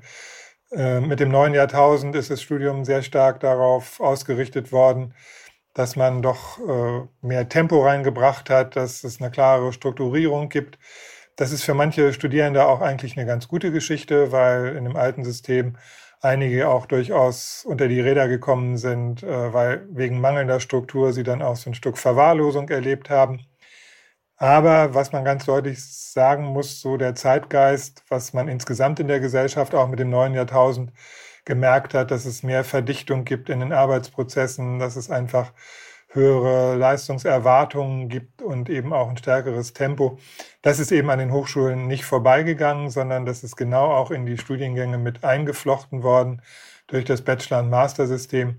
äh, 0.72 1.00
mit 1.00 1.20
dem 1.20 1.30
neuen 1.30 1.52
Jahrtausend 1.52 2.14
ist 2.16 2.30
das 2.30 2.40
Studium 2.42 2.84
sehr 2.84 3.02
stark 3.02 3.40
darauf 3.40 4.00
ausgerichtet 4.00 4.72
worden, 4.72 5.14
dass 5.74 5.96
man 5.96 6.22
doch 6.22 6.58
äh, 6.60 7.08
mehr 7.22 7.48
Tempo 7.48 7.82
reingebracht 7.84 8.50
hat, 8.50 8.76
dass 8.76 9.04
es 9.04 9.20
eine 9.20 9.30
klare 9.30 9.72
Strukturierung 9.72 10.48
gibt. 10.48 10.78
Das 11.36 11.52
ist 11.52 11.64
für 11.64 11.74
manche 11.74 12.12
Studierende 12.12 12.66
auch 12.66 12.80
eigentlich 12.80 13.16
eine 13.16 13.26
ganz 13.26 13.48
gute 13.48 13.72
Geschichte, 13.72 14.32
weil 14.32 14.76
in 14.76 14.84
dem 14.84 14.96
alten 14.96 15.24
System 15.24 15.76
einige 16.20 16.68
auch 16.68 16.86
durchaus 16.86 17.64
unter 17.64 17.88
die 17.88 18.00
Räder 18.00 18.28
gekommen 18.28 18.76
sind, 18.76 19.22
äh, 19.22 19.52
weil 19.52 19.86
wegen 19.90 20.20
mangelnder 20.20 20.60
Struktur 20.60 21.12
sie 21.12 21.24
dann 21.24 21.42
auch 21.42 21.56
so 21.56 21.70
ein 21.70 21.74
Stück 21.74 21.98
Verwahrlosung 21.98 22.68
erlebt 22.68 23.10
haben. 23.10 23.40
Aber 24.40 24.94
was 24.94 25.12
man 25.12 25.22
ganz 25.22 25.44
deutlich 25.44 25.84
sagen 25.84 26.44
muss, 26.46 26.80
so 26.80 26.96
der 26.96 27.14
Zeitgeist, 27.14 28.02
was 28.08 28.32
man 28.32 28.48
insgesamt 28.48 28.98
in 28.98 29.06
der 29.06 29.20
Gesellschaft 29.20 29.74
auch 29.74 29.86
mit 29.86 29.98
dem 29.98 30.08
neuen 30.08 30.32
Jahrtausend 30.32 30.92
gemerkt 31.44 31.92
hat, 31.92 32.10
dass 32.10 32.24
es 32.24 32.42
mehr 32.42 32.64
Verdichtung 32.64 33.24
gibt 33.24 33.50
in 33.50 33.60
den 33.60 33.74
Arbeitsprozessen, 33.74 34.78
dass 34.78 34.96
es 34.96 35.10
einfach 35.10 35.52
höhere 36.08 36.74
Leistungserwartungen 36.76 38.08
gibt 38.08 38.40
und 38.40 38.70
eben 38.70 38.94
auch 38.94 39.10
ein 39.10 39.18
stärkeres 39.18 39.74
Tempo. 39.74 40.18
Das 40.62 40.78
ist 40.78 40.90
eben 40.90 41.10
an 41.10 41.18
den 41.18 41.32
Hochschulen 41.32 41.86
nicht 41.86 42.06
vorbeigegangen, 42.06 42.88
sondern 42.88 43.26
das 43.26 43.44
ist 43.44 43.56
genau 43.56 43.92
auch 43.92 44.10
in 44.10 44.24
die 44.24 44.38
Studiengänge 44.38 44.96
mit 44.96 45.22
eingeflochten 45.22 46.02
worden 46.02 46.40
durch 46.86 47.04
das 47.04 47.20
Bachelor- 47.22 47.60
und 47.60 47.68
Master-System. 47.68 48.56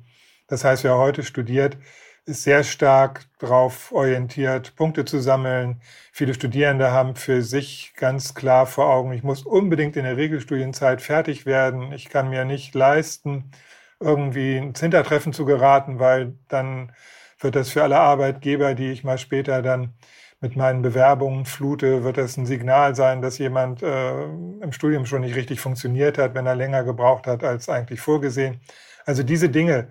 Das 0.48 0.64
heißt, 0.64 0.84
wer 0.84 0.98
heute 0.98 1.24
studiert, 1.24 1.78
ist 2.26 2.44
sehr 2.44 2.64
stark 2.64 3.26
darauf 3.40 3.92
orientiert, 3.92 4.76
Punkte 4.76 5.06
zu 5.06 5.20
sammeln. 5.20 5.82
Viele 6.12 6.34
Studierende 6.34 6.92
haben 6.92 7.16
für 7.16 7.42
sich 7.42 7.94
ganz 7.96 8.34
klar 8.36 8.66
vor 8.68 8.90
Augen, 8.90 9.12
ich 9.14 9.24
muss 9.24 9.44
unbedingt 9.44 9.96
in 9.98 10.04
der 10.06 10.18
Regelstudienzeit 10.18 11.02
fertig 11.02 11.46
werden. 11.46 11.92
Ich 11.94 12.10
kann 12.10 12.30
mir 12.30 12.46
nicht 12.46 12.76
leisten, 12.76 13.52
irgendwie 14.00 14.58
ins 14.58 14.80
Hintertreffen 14.80 15.34
zu 15.34 15.46
geraten, 15.46 16.00
weil 16.00 16.36
dann 16.48 16.92
wird 17.40 17.56
das 17.56 17.70
für 17.70 17.84
alle 17.84 18.00
Arbeitgeber, 18.00 18.76
die 18.76 18.92
ich 18.92 19.04
mal 19.04 19.18
später 19.18 19.62
dann 19.62 19.94
mit 20.42 20.56
meinen 20.56 20.82
Bewerbungen 20.82 21.46
flute, 21.46 22.04
wird 22.04 22.18
das 22.18 22.38
ein 22.38 22.46
Signal 22.48 22.96
sein, 22.96 23.22
dass 23.22 23.38
jemand 23.38 23.84
äh, 23.84 24.24
im 24.26 24.72
Studium 24.72 25.06
schon 25.06 25.22
nicht 25.22 25.36
richtig 25.36 25.60
funktioniert 25.60 26.18
hat, 26.18 26.34
wenn 26.34 26.48
er 26.48 26.56
länger 26.56 26.84
gebraucht 26.84 27.28
hat 27.28 27.44
als 27.44 27.70
eigentlich 27.70 28.02
vorgesehen. 28.02 28.60
Also 29.06 29.24
diese 29.24 29.50
Dinge, 29.50 29.90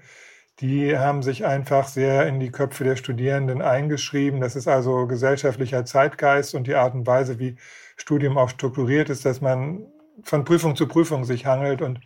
die 0.61 0.97
haben 0.99 1.23
sich 1.23 1.47
einfach 1.47 1.89
sehr 1.89 2.27
in 2.27 2.39
die 2.39 2.51
Köpfe 2.51 2.85
der 2.85 2.97
Studierenden 2.97 3.63
eingeschrieben. 3.63 4.41
Das 4.41 4.57
ist 4.57 4.69
also 4.69 5.07
gesellschaftlicher 5.07 5.85
Zeitgeist 5.85 6.55
und 6.55 6.67
die 6.67 6.75
Art 6.75 6.95
und 6.95 7.07
Weise, 7.07 7.39
wie 7.39 7.57
Studium 7.97 8.37
auch 8.37 8.51
strukturiert 8.51 9.09
ist, 9.09 9.25
dass 9.25 9.41
man 9.41 9.87
von 10.23 10.45
Prüfung 10.45 10.77
zu 10.77 10.87
Prüfung 10.87 11.25
sich 11.25 11.47
hangelt 11.47 11.81
und 11.81 12.01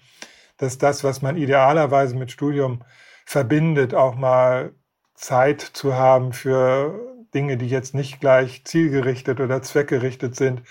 dass 0.57 0.79
das, 0.79 1.03
was 1.03 1.21
man 1.21 1.37
idealerweise 1.37 2.17
mit 2.17 2.31
Studium 2.31 2.85
verbindet, 3.25 3.93
auch 3.95 4.15
mal 4.15 4.73
Zeit 5.15 5.61
zu 5.61 5.95
haben 5.95 6.33
für 6.33 7.01
Dinge, 7.35 7.57
die 7.57 7.69
jetzt 7.69 7.95
nicht 7.95 8.21
gleich 8.21 8.65
zielgerichtet 8.65 9.41
oder 9.41 9.63
zweckgerichtet 9.63 10.37
sind, 10.37 10.63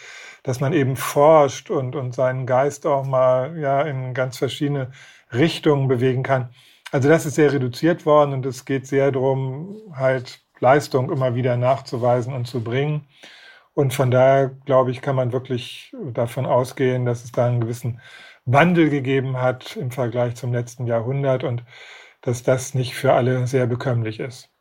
dass 0.44 0.62
man 0.62 0.72
eben 0.72 0.96
forscht 0.96 1.70
und, 1.70 1.96
und 1.96 2.13
seinen 2.13 2.46
Geist 2.46 2.86
auch 2.86 3.06
mal 3.06 3.58
ja, 3.58 3.82
in 3.82 4.13
ganz 4.13 4.38
verschiedene 4.38 4.92
Richtungen 5.34 5.88
bewegen 5.90 6.24
kann. 6.24 6.54
Also 6.93 7.09
das 7.09 7.25
ist 7.25 7.35
sehr 7.35 7.51
reduziert 7.51 8.05
worden 8.05 8.33
und 8.33 8.45
es 8.45 8.65
geht 8.65 8.85
sehr 8.88 9.12
darum, 9.12 9.81
halt 9.95 10.41
Leistung 10.59 11.12
immer 11.12 11.33
wieder 11.35 11.57
nachzuweisen 11.57 12.33
und 12.33 12.45
zu 12.47 12.63
bringen. 12.63 13.07
Und 13.73 13.93
von 13.95 14.12
daher, 14.12 14.50
glaube 14.65 14.91
ich, 14.91 15.01
kann 15.01 15.15
man 15.15 15.31
wirklich 15.33 15.91
davon 16.13 16.45
ausgehen, 16.45 17.05
dass 17.05 17.23
es 17.23 17.31
da 17.31 17.47
einen 17.47 17.62
gewissen 17.62 18.00
Wandel 18.45 18.89
gegeben 18.91 19.38
hat 19.38 19.75
im 19.77 19.91
Vergleich 19.91 20.35
zum 20.35 20.53
letzten 20.53 20.85
Jahrhundert 20.88 21.43
und 21.43 21.65
dass 22.21 22.43
das 22.43 22.75
nicht 22.75 22.95
für 22.95 23.13
alle 23.13 23.47
sehr 23.47 23.67
bekömmlich 23.67 24.19
ist. 24.19 24.52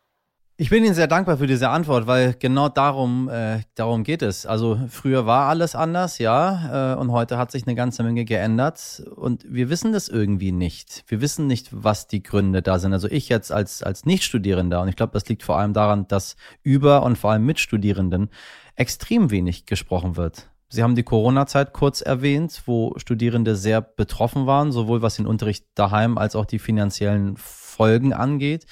Ich 0.63 0.71
bin 0.71 0.85
Ihnen 0.85 0.95
sehr 0.95 1.09
dankbar 1.09 1.39
für 1.39 1.49
diese 1.49 1.71
Antwort, 1.71 2.07
weil 2.07 2.37
genau 2.39 2.69
darum, 2.69 3.29
äh, 3.29 3.63
darum 3.75 4.05
geht 4.05 4.23
es. 4.23 4.47
Also 4.47 4.79
früher 4.89 5.27
war 5.27 5.49
alles 5.49 5.75
anders, 5.75 6.19
ja, 6.19 6.93
äh, 6.93 6.97
und 7.01 7.11
heute 7.11 7.37
hat 7.37 7.51
sich 7.51 7.67
eine 7.67 7.75
ganze 7.75 8.05
Menge 8.05 8.25
geändert 8.25 9.03
und 9.17 9.45
wir 9.49 9.71
wissen 9.71 9.93
das 9.93 10.07
irgendwie 10.07 10.53
nicht. 10.53 11.03
Wir 11.09 11.21
wissen 11.21 11.49
nicht, 11.49 11.71
was 11.73 12.07
die 12.07 12.23
Gründe 12.23 12.63
da 12.63 12.79
sind. 12.79 12.93
Also 12.93 13.09
ich 13.09 13.29
jetzt 13.29 13.51
als, 13.51 13.83
als 13.83 14.05
Nichtstudierender, 14.05 14.81
und 14.81 14.87
ich 14.87 14.95
glaube, 14.95 15.15
das 15.15 15.29
liegt 15.29 15.43
vor 15.43 15.59
allem 15.59 15.73
daran, 15.73 16.07
dass 16.07 16.37
über 16.63 17.03
und 17.03 17.19
vor 17.19 17.33
allem 17.33 17.45
mit 17.45 17.59
Studierenden 17.59 18.31
extrem 18.77 19.33
wenig 19.33 19.67
gesprochen 19.67 20.17
wird. 20.17 20.49
Sie 20.69 20.85
haben 20.85 20.95
die 20.95 21.03
Corona-Zeit 21.03 21.73
kurz 21.73 22.03
erwähnt, 22.03 22.63
wo 22.67 22.95
Studierende 22.99 23.57
sehr 23.57 23.81
betroffen 23.81 24.47
waren, 24.47 24.71
sowohl 24.71 25.03
was 25.03 25.17
den 25.17 25.27
Unterricht 25.27 25.67
daheim 25.75 26.19
als 26.19 26.37
auch 26.37 26.47
die 26.47 26.61
finanziellen 26.61 27.37
Folgen 27.37 28.13
angeht. 28.13 28.67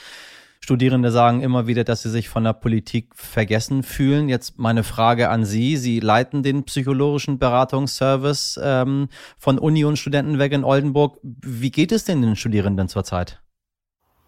Studierende 0.62 1.10
sagen 1.10 1.40
immer 1.40 1.66
wieder, 1.66 1.84
dass 1.84 2.02
sie 2.02 2.10
sich 2.10 2.28
von 2.28 2.44
der 2.44 2.52
Politik 2.52 3.16
vergessen 3.16 3.82
fühlen. 3.82 4.28
Jetzt 4.28 4.58
meine 4.58 4.84
Frage 4.84 5.30
an 5.30 5.44
Sie. 5.44 5.76
Sie 5.76 6.00
leiten 6.00 6.42
den 6.42 6.64
psychologischen 6.64 7.38
Beratungsservice 7.38 8.60
ähm, 8.62 9.08
von 9.38 9.58
Uni 9.58 9.84
und 9.84 9.96
Studentenweg 9.96 10.52
in 10.52 10.64
Oldenburg. 10.64 11.18
Wie 11.22 11.70
geht 11.70 11.92
es 11.92 12.04
denn 12.04 12.20
den 12.20 12.36
Studierenden 12.36 12.88
zurzeit? 12.88 13.42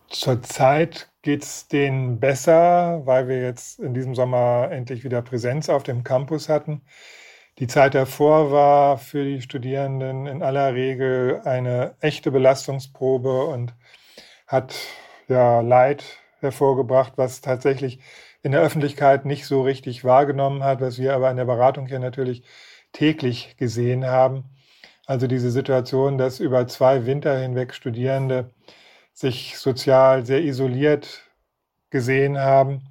Zurzeit 0.09 1.11
geht 1.23 1.43
es 1.43 1.69
denen 1.69 2.19
besser, 2.19 3.03
weil 3.05 3.29
wir 3.29 3.41
jetzt 3.41 3.79
in 3.79 3.95
diesem 3.95 4.15
Sommer 4.15 4.69
endlich 4.71 5.05
wieder 5.05 5.23
Präsenz 5.23 5.69
auf 5.69 5.83
dem 5.83 6.03
Campus 6.03 6.49
hatten. 6.49 6.83
Die 7.59 7.67
Zeit 7.67 7.95
davor 7.95 8.51
war 8.51 8.99
für 8.99 9.25
die 9.25 9.43
Studierenden 9.43 10.27
in 10.27 10.43
aller 10.43 10.75
Regel 10.75 11.43
eine 11.45 11.95
echte 12.01 12.31
Belastungsprobe 12.31 13.45
und 13.45 13.75
hat 14.47 14.75
ja 15.29 15.61
Leid 15.61 16.22
hervorgebracht, 16.43 17.15
was 17.17 17.41
tatsächlich 17.41 18.01
in 18.43 18.53
der 18.53 18.61
Öffentlichkeit 18.63 19.25
nicht 19.25 19.47
so 19.47 19.63
richtig 19.63 20.05
wahrgenommen 20.05 20.65
hat, 20.65 20.81
was 20.81 20.99
wir 20.99 21.15
aber 21.15 21.31
in 21.31 21.37
der 21.37 21.45
Beratung 21.45 21.87
hier 21.87 21.99
natürlich 21.99 22.43
täglich 22.93 23.57
gesehen 23.57 24.05
haben. 24.07 24.45
Also 25.07 25.27
diese 25.27 25.51
Situation, 25.51 26.19
dass 26.19 26.41
über 26.41 26.67
zwei 26.69 27.07
Winter 27.07 27.39
hinweg 27.39 27.75
Studierende 27.75 28.51
sich 29.13 29.59
sozial 29.59 30.25
sehr 30.27 30.43
isoliert 30.43 31.23
gesehen 31.91 32.39
haben, 32.39 32.83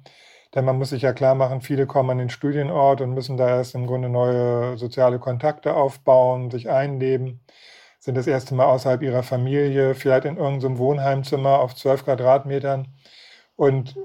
denn 0.54 0.64
man 0.64 0.78
muss 0.78 0.90
sich 0.90 1.02
ja 1.02 1.12
klar 1.12 1.34
machen, 1.34 1.62
viele 1.62 1.86
kommen 1.86 2.10
an 2.10 2.18
den 2.18 2.30
Studienort 2.30 3.00
und 3.00 3.14
müssen 3.14 3.36
da 3.36 3.48
erst 3.48 3.74
im 3.74 3.86
Grunde 3.86 4.08
neue 4.08 4.76
soziale 4.78 5.18
Kontakte 5.18 5.74
aufbauen, 5.74 6.50
sich 6.50 6.68
einleben, 6.70 7.40
sind 7.98 8.16
das 8.16 8.26
erste 8.26 8.54
Mal 8.54 8.66
außerhalb 8.66 9.02
ihrer 9.02 9.22
Familie, 9.22 9.94
vielleicht 9.94 10.26
in 10.26 10.36
irgendeinem 10.36 10.78
Wohnheimzimmer 10.78 11.60
auf 11.60 11.74
zwölf 11.74 12.04
Quadratmetern. 12.04 12.88
Und 13.62 13.96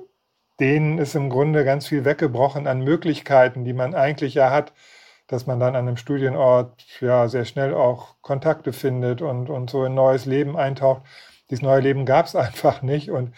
denen 0.59 0.99
ist 0.99 1.15
im 1.15 1.31
Grunde 1.31 1.65
ganz 1.65 1.87
viel 1.87 2.05
weggebrochen 2.05 2.67
an 2.67 2.81
Möglichkeiten, 2.81 3.65
die 3.65 3.73
man 3.73 3.95
eigentlich 3.95 4.35
ja 4.35 4.51
hat, 4.51 4.71
dass 5.25 5.47
man 5.47 5.59
dann 5.59 5.75
an 5.75 5.87
einem 5.87 5.97
Studienort 5.97 6.85
ja 7.01 7.27
sehr 7.27 7.43
schnell 7.43 7.73
auch 7.73 8.17
Kontakte 8.21 8.71
findet 8.71 9.23
und, 9.23 9.49
und 9.49 9.71
so 9.71 9.81
ein 9.81 9.95
neues 9.95 10.25
Leben 10.27 10.55
eintaucht. 10.57 11.01
Dieses 11.49 11.63
neue 11.63 11.79
Leben 11.79 12.05
gab 12.05 12.27
es 12.27 12.35
einfach 12.45 12.83
nicht. 12.83 13.09
Und 13.09 13.33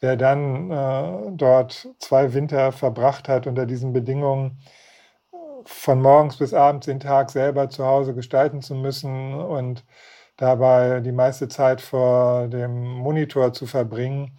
wer 0.00 0.16
dann 0.16 0.70
äh, 0.70 1.32
dort 1.32 1.88
zwei 1.98 2.32
Winter 2.32 2.72
verbracht 2.72 3.28
hat 3.28 3.46
unter 3.46 3.66
diesen 3.66 3.92
Bedingungen, 3.92 4.62
von 5.66 6.00
morgens 6.00 6.38
bis 6.38 6.54
abends 6.54 6.86
den 6.86 7.00
Tag 7.00 7.28
selber 7.30 7.68
zu 7.68 7.84
Hause 7.84 8.14
gestalten 8.14 8.62
zu 8.62 8.74
müssen 8.74 9.34
und 9.34 9.84
dabei 10.38 11.00
die 11.00 11.12
meiste 11.12 11.48
Zeit 11.48 11.82
vor 11.82 12.48
dem 12.48 12.84
Monitor 12.84 13.52
zu 13.52 13.66
verbringen 13.66 14.38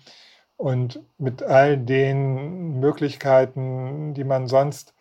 und 0.59 0.99
mit 1.17 1.41
all 1.41 1.77
den 1.77 2.81
Möglichkeiten, 2.81 4.13
die 4.13 4.25
man 4.25 4.47
sonst 4.47 4.93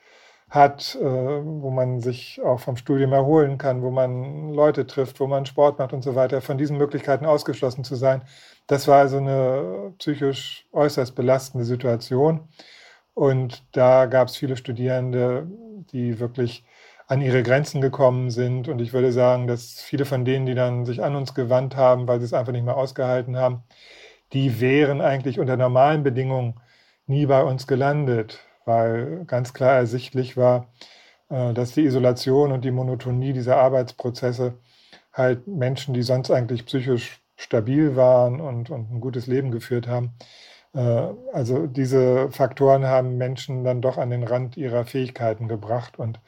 hat, 0.48 0.94
äh, 0.94 1.04
wo 1.04 1.70
man 1.70 2.00
sich 2.00 2.40
auch 2.44 2.60
vom 2.60 2.76
Studium 2.76 3.12
erholen 3.12 3.58
kann, 3.58 3.82
wo 3.82 3.90
man 3.90 4.52
Leute 4.54 4.86
trifft, 4.86 5.18
wo 5.18 5.26
man 5.26 5.46
Sport 5.46 5.80
macht 5.80 5.92
und 5.92 6.02
so 6.02 6.14
weiter, 6.14 6.40
von 6.42 6.58
diesen 6.58 6.78
Möglichkeiten 6.78 7.26
ausgeschlossen 7.26 7.82
zu 7.82 7.96
sein, 7.96 8.22
das 8.68 8.86
war 8.86 8.98
also 9.00 9.18
eine 9.18 9.94
psychisch 9.98 10.66
äußerst 10.72 11.16
belastende 11.16 11.64
Situation. 11.64 12.48
Und 13.14 13.64
da 13.72 14.06
gab 14.06 14.28
es 14.28 14.36
viele 14.36 14.56
Studierende, 14.56 15.48
die 15.92 16.20
wirklich 16.20 16.64
an 17.08 17.20
ihre 17.20 17.42
Grenzen 17.42 17.80
gekommen 17.80 18.30
sind. 18.30 18.68
Und 18.68 18.80
ich 18.80 18.92
würde 18.92 19.10
sagen, 19.10 19.48
dass 19.48 19.80
viele 19.80 20.04
von 20.04 20.24
denen, 20.24 20.46
die 20.46 20.54
dann 20.54 20.84
sich 20.86 21.02
an 21.02 21.16
uns 21.16 21.34
gewandt 21.34 21.74
haben, 21.74 22.06
weil 22.06 22.20
sie 22.20 22.26
es 22.26 22.32
einfach 22.32 22.52
nicht 22.52 22.64
mehr 22.64 22.76
ausgehalten 22.76 23.36
haben, 23.36 23.64
die 24.32 24.60
wären 24.60 25.00
eigentlich 25.00 25.38
unter 25.40 25.56
normalen 25.56 26.02
Bedingungen 26.02 26.60
nie 27.06 27.26
bei 27.26 27.42
uns 27.42 27.66
gelandet, 27.66 28.40
weil 28.64 29.24
ganz 29.26 29.54
klar 29.54 29.74
ersichtlich 29.74 30.36
war, 30.36 30.68
äh, 31.30 31.54
dass 31.54 31.72
die 31.72 31.84
Isolation 31.84 32.52
und 32.52 32.64
die 32.64 32.70
Monotonie 32.70 33.32
dieser 33.32 33.56
Arbeitsprozesse 33.58 34.54
halt 35.12 35.46
Menschen, 35.46 35.94
die 35.94 36.02
sonst 36.02 36.30
eigentlich 36.30 36.66
psychisch 36.66 37.20
stabil 37.36 37.96
waren 37.96 38.40
und, 38.40 38.70
und 38.70 38.90
ein 38.92 39.00
gutes 39.00 39.26
Leben 39.26 39.50
geführt 39.50 39.88
haben. 39.88 40.14
Äh, 40.74 41.08
also 41.32 41.66
diese 41.66 42.30
Faktoren 42.30 42.86
haben 42.86 43.16
Menschen 43.18 43.64
dann 43.64 43.82
doch 43.82 43.98
an 43.98 44.10
den 44.10 44.24
Rand 44.24 44.56
ihrer 44.56 44.84
Fähigkeiten 44.84 45.48
gebracht. 45.48 45.98
Und 45.98 46.20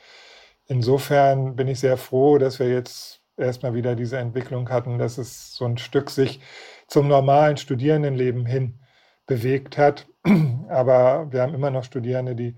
insofern 0.66 1.56
bin 1.56 1.68
ich 1.68 1.80
sehr 1.80 1.96
froh, 1.96 2.38
dass 2.38 2.58
wir 2.58 2.68
jetzt 2.70 3.19
erstmal 3.40 3.74
wieder 3.74 3.96
diese 3.96 4.18
Entwicklung 4.18 4.68
hatten, 4.70 4.98
dass 4.98 5.18
es 5.18 5.54
so 5.54 5.64
ein 5.64 5.78
Stück 5.78 6.10
sich 6.10 6.40
zum 6.86 7.08
normalen 7.08 7.56
Studierendenleben 7.56 8.46
hin 8.46 8.80
bewegt 9.26 9.78
hat. 9.78 10.06
Aber 10.68 11.32
wir 11.32 11.42
haben 11.42 11.54
immer 11.54 11.70
noch 11.70 11.84
Studierende, 11.84 12.34
die 12.34 12.56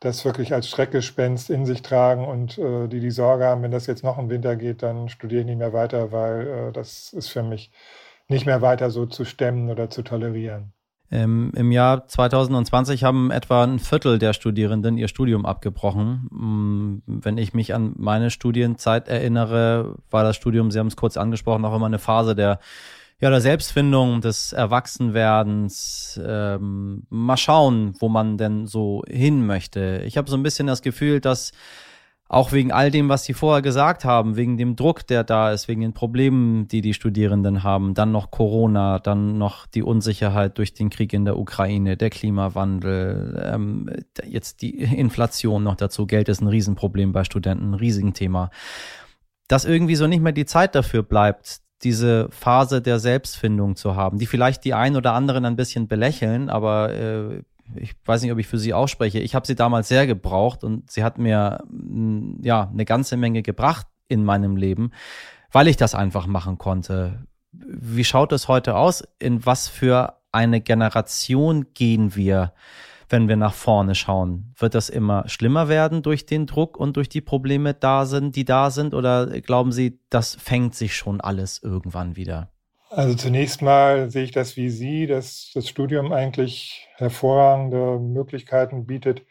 das 0.00 0.24
wirklich 0.24 0.54
als 0.54 0.68
Schreckgespenst 0.68 1.50
in 1.50 1.66
sich 1.66 1.82
tragen 1.82 2.26
und 2.26 2.58
äh, 2.58 2.88
die 2.88 3.00
die 3.00 3.10
Sorge 3.10 3.44
haben, 3.44 3.62
wenn 3.62 3.70
das 3.70 3.86
jetzt 3.86 4.02
noch 4.02 4.18
im 4.18 4.30
Winter 4.30 4.56
geht, 4.56 4.82
dann 4.82 5.08
studiere 5.08 5.42
ich 5.42 5.46
nicht 5.46 5.58
mehr 5.58 5.74
weiter, 5.74 6.10
weil 6.10 6.46
äh, 6.46 6.72
das 6.72 7.12
ist 7.12 7.28
für 7.28 7.42
mich 7.42 7.70
nicht 8.28 8.46
mehr 8.46 8.62
weiter 8.62 8.90
so 8.90 9.06
zu 9.06 9.24
stemmen 9.24 9.70
oder 9.70 9.90
zu 9.90 10.02
tolerieren. 10.02 10.72
Ähm, 11.12 11.50
Im 11.56 11.72
Jahr 11.72 12.06
2020 12.06 13.02
haben 13.02 13.30
etwa 13.30 13.64
ein 13.64 13.78
Viertel 13.78 14.18
der 14.18 14.32
Studierenden 14.32 14.96
ihr 14.96 15.08
Studium 15.08 15.44
abgebrochen. 15.44 16.28
Mm, 16.30 17.02
wenn 17.06 17.36
ich 17.36 17.52
mich 17.52 17.74
an 17.74 17.94
meine 17.96 18.30
Studienzeit 18.30 19.08
erinnere, 19.08 19.96
war 20.10 20.22
das 20.22 20.36
Studium, 20.36 20.70
Sie 20.70 20.78
haben 20.78 20.86
es 20.86 20.96
kurz 20.96 21.16
angesprochen, 21.16 21.64
auch 21.64 21.74
immer 21.74 21.86
eine 21.86 21.98
Phase 21.98 22.34
der 22.34 22.60
ja, 23.20 23.28
der 23.28 23.42
Selbstfindung, 23.42 24.22
des 24.22 24.54
Erwachsenwerdens, 24.54 26.18
ähm, 26.24 27.02
mal 27.10 27.36
schauen, 27.36 27.94
wo 27.98 28.08
man 28.08 28.38
denn 28.38 28.66
so 28.66 29.02
hin 29.06 29.44
möchte. 29.44 30.02
Ich 30.06 30.16
habe 30.16 30.30
so 30.30 30.38
ein 30.38 30.42
bisschen 30.42 30.66
das 30.66 30.80
Gefühl, 30.80 31.20
dass 31.20 31.52
auch 32.32 32.52
wegen 32.52 32.70
all 32.70 32.92
dem, 32.92 33.08
was 33.08 33.24
Sie 33.24 33.34
vorher 33.34 33.60
gesagt 33.60 34.04
haben, 34.04 34.36
wegen 34.36 34.56
dem 34.56 34.76
Druck, 34.76 35.04
der 35.04 35.24
da 35.24 35.50
ist, 35.50 35.66
wegen 35.66 35.80
den 35.80 35.94
Problemen, 35.94 36.68
die 36.68 36.80
die 36.80 36.94
Studierenden 36.94 37.64
haben, 37.64 37.92
dann 37.92 38.12
noch 38.12 38.30
Corona, 38.30 39.00
dann 39.00 39.36
noch 39.36 39.66
die 39.66 39.82
Unsicherheit 39.82 40.56
durch 40.56 40.72
den 40.72 40.90
Krieg 40.90 41.12
in 41.12 41.24
der 41.24 41.36
Ukraine, 41.36 41.96
der 41.96 42.08
Klimawandel, 42.08 43.50
ähm, 43.52 43.90
jetzt 44.24 44.62
die 44.62 44.78
Inflation 44.78 45.64
noch 45.64 45.74
dazu. 45.74 46.06
Geld 46.06 46.28
ist 46.28 46.40
ein 46.40 46.46
Riesenproblem 46.46 47.10
bei 47.10 47.24
Studenten, 47.24 47.72
ein 47.72 47.74
Riesenthema. 47.74 48.50
Dass 49.48 49.64
irgendwie 49.64 49.96
so 49.96 50.06
nicht 50.06 50.22
mehr 50.22 50.30
die 50.30 50.46
Zeit 50.46 50.76
dafür 50.76 51.02
bleibt, 51.02 51.62
diese 51.82 52.28
Phase 52.30 52.80
der 52.80 53.00
Selbstfindung 53.00 53.74
zu 53.74 53.96
haben, 53.96 54.18
die 54.18 54.26
vielleicht 54.26 54.64
die 54.64 54.74
einen 54.74 54.94
oder 54.94 55.14
anderen 55.14 55.44
ein 55.46 55.56
bisschen 55.56 55.88
belächeln, 55.88 56.48
aber 56.48 56.94
äh, 56.94 57.42
ich 57.76 57.94
weiß 58.04 58.22
nicht, 58.22 58.32
ob 58.32 58.38
ich 58.38 58.46
für 58.46 58.58
sie 58.58 58.74
ausspreche. 58.74 59.20
Ich 59.20 59.34
habe 59.34 59.46
sie 59.46 59.54
damals 59.54 59.88
sehr 59.88 60.06
gebraucht 60.06 60.64
und 60.64 60.90
sie 60.90 61.04
hat 61.04 61.18
mir 61.18 61.62
mm, 61.68 62.42
ja 62.42 62.68
eine 62.68 62.84
ganze 62.84 63.16
Menge 63.16 63.42
gebracht 63.42 63.86
in 64.08 64.24
meinem 64.24 64.56
Leben, 64.56 64.90
weil 65.52 65.68
ich 65.68 65.76
das 65.76 65.94
einfach 65.94 66.26
machen 66.26 66.58
konnte. 66.58 67.24
Wie 67.52 68.04
schaut 68.04 68.32
es 68.32 68.48
heute 68.48 68.76
aus? 68.76 69.02
In 69.18 69.44
was 69.44 69.68
für 69.68 70.20
eine 70.32 70.60
Generation 70.60 71.66
gehen 71.74 72.14
wir, 72.14 72.52
wenn 73.08 73.28
wir 73.28 73.36
nach 73.36 73.54
vorne 73.54 73.94
schauen? 73.94 74.54
Wird 74.56 74.74
das 74.74 74.88
immer 74.88 75.28
schlimmer 75.28 75.68
werden 75.68 76.02
durch 76.02 76.26
den 76.26 76.46
Druck 76.46 76.76
und 76.76 76.96
durch 76.96 77.08
die 77.08 77.20
Probleme 77.20 77.74
da 77.74 78.06
sind, 78.06 78.36
die 78.36 78.44
da 78.44 78.70
sind? 78.70 78.94
Oder 78.94 79.40
glauben 79.40 79.72
Sie, 79.72 80.00
das 80.10 80.36
fängt 80.36 80.74
sich 80.74 80.96
schon 80.96 81.20
alles 81.20 81.60
irgendwann 81.62 82.16
wieder? 82.16 82.50
Also 82.92 83.14
zunächst 83.14 83.62
mal 83.62 84.10
sehe 84.10 84.24
ich 84.24 84.32
das 84.32 84.56
wie 84.56 84.68
Sie, 84.68 85.06
dass 85.06 85.52
das 85.54 85.68
Studium 85.68 86.12
eigentlich 86.12 86.88
hervorragende 86.96 88.00
Möglichkeiten 88.00 88.84
bietet, 88.84 89.24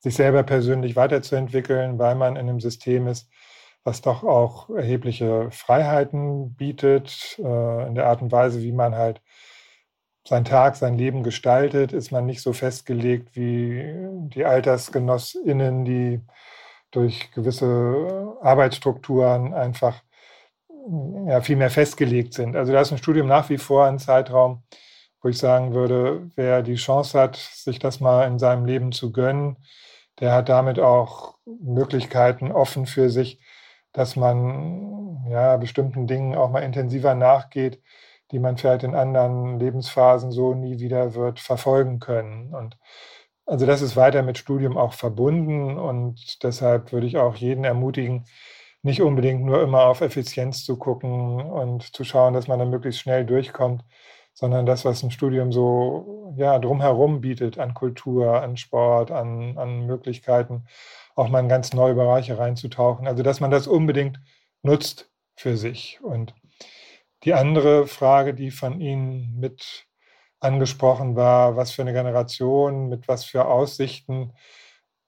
sich 0.00 0.14
selber 0.14 0.42
persönlich 0.42 0.96
weiterzuentwickeln, 0.96 1.98
weil 1.98 2.14
man 2.14 2.36
in 2.36 2.48
einem 2.48 2.60
System 2.60 3.06
ist, 3.06 3.30
was 3.84 4.02
doch 4.02 4.22
auch 4.22 4.68
erhebliche 4.68 5.50
Freiheiten 5.50 6.54
bietet. 6.56 7.38
Äh, 7.38 7.86
in 7.88 7.94
der 7.94 8.06
Art 8.06 8.20
und 8.20 8.32
Weise, 8.32 8.60
wie 8.62 8.72
man 8.72 8.94
halt 8.94 9.22
sein 10.28 10.44
Tag, 10.44 10.76
sein 10.76 10.98
Leben 10.98 11.22
gestaltet, 11.22 11.94
ist 11.94 12.12
man 12.12 12.26
nicht 12.26 12.42
so 12.42 12.52
festgelegt 12.52 13.34
wie 13.34 13.82
die 14.34 14.44
AltersgenossInnen, 14.44 15.86
die 15.86 16.20
durch 16.90 17.30
gewisse 17.32 18.36
Arbeitsstrukturen 18.42 19.54
einfach 19.54 20.02
ja, 21.26 21.40
viel 21.40 21.56
mehr 21.56 21.70
festgelegt 21.70 22.34
sind. 22.34 22.56
Also 22.56 22.72
da 22.72 22.80
ist 22.80 22.92
ein 22.92 22.98
Studium 22.98 23.26
nach 23.26 23.48
wie 23.48 23.58
vor 23.58 23.86
ein 23.86 23.98
Zeitraum, 23.98 24.62
wo 25.22 25.28
ich 25.28 25.38
sagen 25.38 25.74
würde, 25.74 26.30
wer 26.36 26.62
die 26.62 26.76
Chance 26.76 27.18
hat, 27.18 27.36
sich 27.36 27.78
das 27.78 28.00
mal 28.00 28.26
in 28.26 28.38
seinem 28.38 28.64
Leben 28.64 28.92
zu 28.92 29.12
gönnen, 29.12 29.56
der 30.20 30.32
hat 30.32 30.48
damit 30.48 30.78
auch 30.78 31.36
Möglichkeiten 31.44 32.52
offen 32.52 32.86
für 32.86 33.10
sich, 33.10 33.40
dass 33.92 34.16
man 34.16 35.26
ja 35.30 35.56
bestimmten 35.56 36.06
Dingen 36.06 36.34
auch 36.36 36.50
mal 36.50 36.60
intensiver 36.60 37.14
nachgeht, 37.14 37.82
die 38.30 38.38
man 38.38 38.56
vielleicht 38.56 38.84
in 38.84 38.94
anderen 38.94 39.58
Lebensphasen 39.58 40.30
so 40.30 40.54
nie 40.54 40.78
wieder 40.80 41.14
wird 41.14 41.40
verfolgen 41.40 42.00
können. 42.00 42.54
Und 42.54 42.76
also 43.46 43.66
das 43.66 43.82
ist 43.82 43.96
weiter 43.96 44.22
mit 44.22 44.38
Studium 44.38 44.76
auch 44.76 44.92
verbunden 44.92 45.78
und 45.78 46.42
deshalb 46.42 46.92
würde 46.92 47.06
ich 47.06 47.16
auch 47.16 47.36
jeden 47.36 47.64
ermutigen, 47.64 48.24
nicht 48.86 49.02
unbedingt 49.02 49.44
nur 49.44 49.62
immer 49.62 49.84
auf 49.86 50.00
Effizienz 50.00 50.64
zu 50.64 50.78
gucken 50.78 51.40
und 51.40 51.94
zu 51.94 52.04
schauen, 52.04 52.34
dass 52.34 52.46
man 52.46 52.60
da 52.60 52.64
möglichst 52.64 53.00
schnell 53.00 53.26
durchkommt, 53.26 53.84
sondern 54.32 54.64
das, 54.64 54.84
was 54.84 55.02
ein 55.02 55.10
Studium 55.10 55.50
so 55.50 56.34
ja, 56.36 56.58
drumherum 56.58 57.20
bietet 57.20 57.58
an 57.58 57.74
Kultur, 57.74 58.40
an 58.42 58.56
Sport, 58.56 59.10
an, 59.10 59.58
an 59.58 59.86
Möglichkeiten, 59.86 60.66
auch 61.16 61.28
mal 61.28 61.40
in 61.40 61.48
ganz 61.48 61.72
neue 61.72 61.94
Bereiche 61.94 62.38
reinzutauchen. 62.38 63.08
Also, 63.08 63.24
dass 63.24 63.40
man 63.40 63.50
das 63.50 63.66
unbedingt 63.66 64.20
nutzt 64.62 65.10
für 65.34 65.56
sich. 65.56 65.98
Und 66.02 66.34
die 67.24 67.34
andere 67.34 67.88
Frage, 67.88 68.34
die 68.34 68.52
von 68.52 68.80
Ihnen 68.80 69.36
mit 69.40 69.86
angesprochen 70.38 71.16
war, 71.16 71.56
was 71.56 71.72
für 71.72 71.82
eine 71.82 71.92
Generation, 71.92 72.88
mit 72.88 73.08
was 73.08 73.24
für 73.24 73.46
Aussichten 73.46 74.32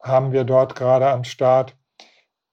haben 0.02 0.32
wir 0.32 0.44
dort 0.44 0.74
gerade 0.74 1.08
am 1.10 1.22
Start? 1.22 1.76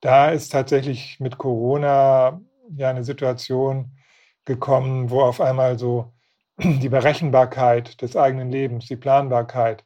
Da 0.05 0.29
ist 0.29 0.49
tatsächlich 0.51 1.19
mit 1.19 1.39
Corona 1.39 2.39
ja 2.77 2.89
eine 2.91 3.03
Situation 3.03 3.97
gekommen, 4.45 5.09
wo 5.09 5.21
auf 5.21 5.41
einmal 5.41 5.79
so 5.79 6.13
die 6.59 6.89
Berechenbarkeit 6.89 7.99
des 8.03 8.15
eigenen 8.15 8.51
Lebens, 8.51 8.85
die 8.85 8.97
Planbarkeit 8.97 9.83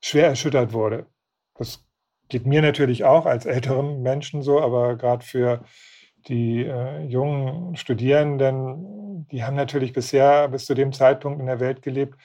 schwer 0.00 0.28
erschüttert 0.28 0.72
wurde. 0.72 1.06
Das 1.54 1.84
geht 2.30 2.46
mir 2.46 2.62
natürlich 2.62 3.04
auch 3.04 3.26
als 3.26 3.44
älteren 3.44 4.00
Menschen 4.00 4.40
so, 4.42 4.58
aber 4.58 4.96
gerade 4.96 5.22
für 5.22 5.64
die 6.28 6.64
äh, 6.64 7.02
jungen 7.02 7.76
Studierenden, 7.76 9.26
die 9.30 9.44
haben 9.44 9.56
natürlich 9.56 9.92
bisher 9.92 10.48
bis 10.48 10.64
zu 10.64 10.72
dem 10.72 10.94
Zeitpunkt 10.94 11.40
in 11.40 11.46
der 11.46 11.60
Welt 11.60 11.82
gelebt, 11.82 12.18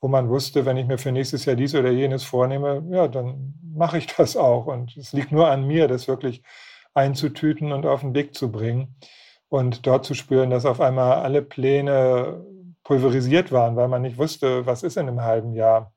wo 0.00 0.08
man 0.08 0.28
wusste, 0.28 0.66
wenn 0.66 0.76
ich 0.76 0.86
mir 0.86 0.98
für 0.98 1.12
nächstes 1.12 1.44
Jahr 1.44 1.54
dies 1.54 1.76
oder 1.76 1.92
jenes 1.92 2.24
vornehme, 2.24 2.84
ja, 2.90 3.06
dann 3.06 3.54
mache 3.62 3.98
ich 3.98 4.06
das 4.08 4.36
auch. 4.36 4.66
Und 4.66 4.96
es 4.96 5.12
liegt 5.12 5.30
nur 5.30 5.48
an 5.48 5.64
mir, 5.64 5.86
das 5.86 6.08
wirklich 6.08 6.42
einzutüten 6.94 7.72
und 7.72 7.86
auf 7.86 8.00
den 8.00 8.14
Weg 8.14 8.34
zu 8.34 8.50
bringen. 8.50 8.96
Und 9.48 9.86
dort 9.86 10.06
zu 10.06 10.14
spüren, 10.14 10.50
dass 10.50 10.64
auf 10.64 10.80
einmal 10.80 11.18
alle 11.18 11.42
Pläne 11.42 12.44
pulverisiert 12.84 13.52
waren, 13.52 13.76
weil 13.76 13.88
man 13.88 14.02
nicht 14.02 14.18
wusste, 14.18 14.66
was 14.66 14.82
ist 14.82 14.96
in 14.96 15.08
einem 15.08 15.22
halben 15.22 15.52
Jahr 15.52 15.94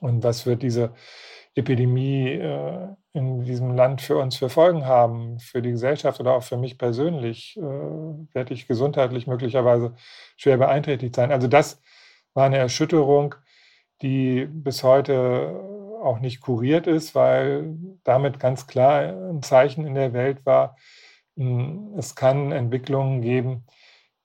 und 0.00 0.22
was 0.22 0.46
wird 0.46 0.62
diese 0.62 0.94
Epidemie 1.54 2.32
äh, 2.32 2.88
in 3.12 3.42
diesem 3.44 3.74
Land 3.74 4.02
für 4.02 4.18
uns 4.18 4.36
für 4.36 4.50
Folgen 4.50 4.84
haben, 4.84 5.38
für 5.38 5.62
die 5.62 5.70
Gesellschaft 5.70 6.20
oder 6.20 6.34
auch 6.34 6.42
für 6.42 6.58
mich 6.58 6.76
persönlich, 6.78 7.56
äh, 7.56 7.60
werde 7.62 8.52
ich 8.52 8.68
gesundheitlich 8.68 9.26
möglicherweise 9.26 9.94
schwer 10.36 10.58
beeinträchtigt 10.58 11.14
sein. 11.14 11.32
Also 11.32 11.48
das 11.48 11.80
war 12.34 12.44
eine 12.44 12.58
Erschütterung, 12.58 13.34
die 14.02 14.46
bis 14.46 14.82
heute 14.82 15.75
auch 16.06 16.20
nicht 16.20 16.40
kuriert 16.40 16.86
ist, 16.86 17.14
weil 17.14 17.76
damit 18.04 18.40
ganz 18.40 18.66
klar 18.66 19.30
ein 19.30 19.42
Zeichen 19.42 19.86
in 19.86 19.94
der 19.94 20.12
Welt 20.12 20.46
war, 20.46 20.76
hm, 21.36 21.94
es 21.98 22.14
kann 22.14 22.52
Entwicklungen 22.52 23.20
geben, 23.22 23.66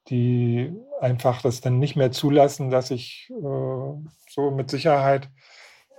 die 0.10 0.74
einfach 1.00 1.42
das 1.42 1.62
dann 1.62 1.80
nicht 1.80 1.96
mehr 1.96 2.12
zulassen, 2.12 2.70
dass 2.70 2.92
ich 2.92 3.30
äh, 3.32 4.10
so 4.30 4.52
mit 4.52 4.70
Sicherheit 4.70 5.30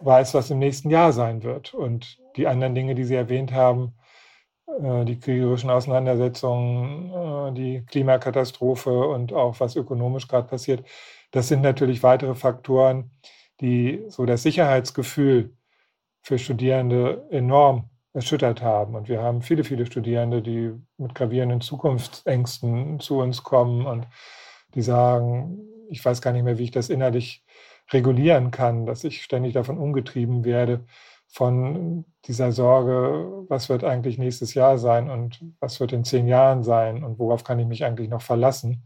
weiß, 0.01 0.35
was 0.35 0.51
im 0.51 0.59
nächsten 0.59 0.90
Jahr 0.90 1.12
sein 1.12 1.42
wird. 1.42 1.75
Und 1.75 2.18
die 2.37 2.47
anderen 2.47 2.75
Dinge, 2.75 2.95
die 2.95 3.05
Sie 3.05 3.14
erwähnt 3.14 3.53
haben, 3.53 3.95
äh, 4.66 5.05
die 5.05 5.18
kriegerischen 5.18 5.71
Auseinandersetzungen, 5.71 7.11
äh, 7.12 7.53
die 7.55 7.85
Klimakatastrophe 7.87 8.90
und 9.09 9.33
auch 9.33 9.61
was 9.61 9.77
ökonomisch 9.77 10.29
gerade 10.29 10.49
passiert, 10.49 10.85
das 11.31 11.49
sind 11.49 11.62
natürlich 11.62 12.03
weitere 12.03 12.35
Faktoren, 12.35 13.11
die 13.61 14.05
so 14.09 14.27
das 14.27 14.42
Sicherheitsgefühl 14.42 15.57
für 16.23 16.39
Studierende 16.39 17.27
enorm 17.31 17.91
erschüttert 18.13 18.63
haben. 18.63 18.95
Und 18.95 19.09
wir 19.09 19.23
haben 19.23 19.43
viele, 19.43 19.65
viele 19.65 19.87
Studierende, 19.87 20.43
die 20.43 20.73
mit 20.99 21.15
gravierenden 21.15 21.61
Zukunftsängsten 21.61 23.01
zu 23.01 23.19
uns 23.19 23.43
kommen 23.43 23.87
und 23.87 24.07
die 24.75 24.83
sagen, 24.83 25.59
ich 25.89 26.05
weiß 26.05 26.23
gar 26.23 26.33
nicht 26.33 26.45
mehr, 26.45 26.59
wie 26.59 26.65
ich 26.65 26.71
das 26.71 26.91
innerlich 26.91 27.45
regulieren 27.93 28.51
kann, 28.51 28.87
dass 28.87 29.05
ich 29.05 29.23
ständig 29.23 29.55
davon 29.55 29.79
umgetrieben 29.79 30.45
werde, 30.45 30.85
von 31.33 32.05
dieser 32.27 32.53
Sorge, 32.53 33.45
was 33.49 33.71
wird 33.71 33.85
eigentlich 33.85 34.19
nächstes 34.19 34.53
Jahr 34.53 34.77
sein 34.77 35.09
und 35.09 35.43
was 35.61 35.81
wird 35.81 35.93
in 35.93 36.05
zehn 36.05 36.29
Jahren 36.29 36.63
sein 36.63 37.03
und 37.03 37.19
worauf 37.19 37.43
kann 37.43 37.59
ich 37.59 37.67
mich 37.67 37.85
eigentlich 37.87 38.11
noch 38.11 38.21
verlassen. 38.21 38.83